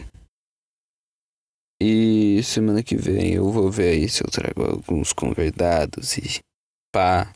E 1.82 2.44
semana 2.44 2.84
que 2.84 2.98
vem 2.98 3.36
eu 3.36 3.50
vou 3.50 3.72
ver 3.72 3.92
aí 3.92 4.10
se 4.10 4.22
eu 4.22 4.30
trago 4.30 4.70
alguns 4.70 5.14
convidados 5.14 6.18
e 6.18 6.42
pá. 6.94 7.34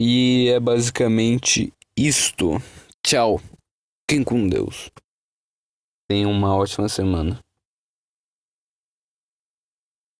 E 0.00 0.48
é 0.48 0.60
basicamente 0.60 1.72
isto. 1.96 2.62
Tchau. 3.04 3.40
Fiquem 4.08 4.22
com 4.22 4.48
Deus. 4.48 4.90
Tenham 6.08 6.30
uma 6.30 6.54
ótima 6.54 6.88
semana. 6.88 7.40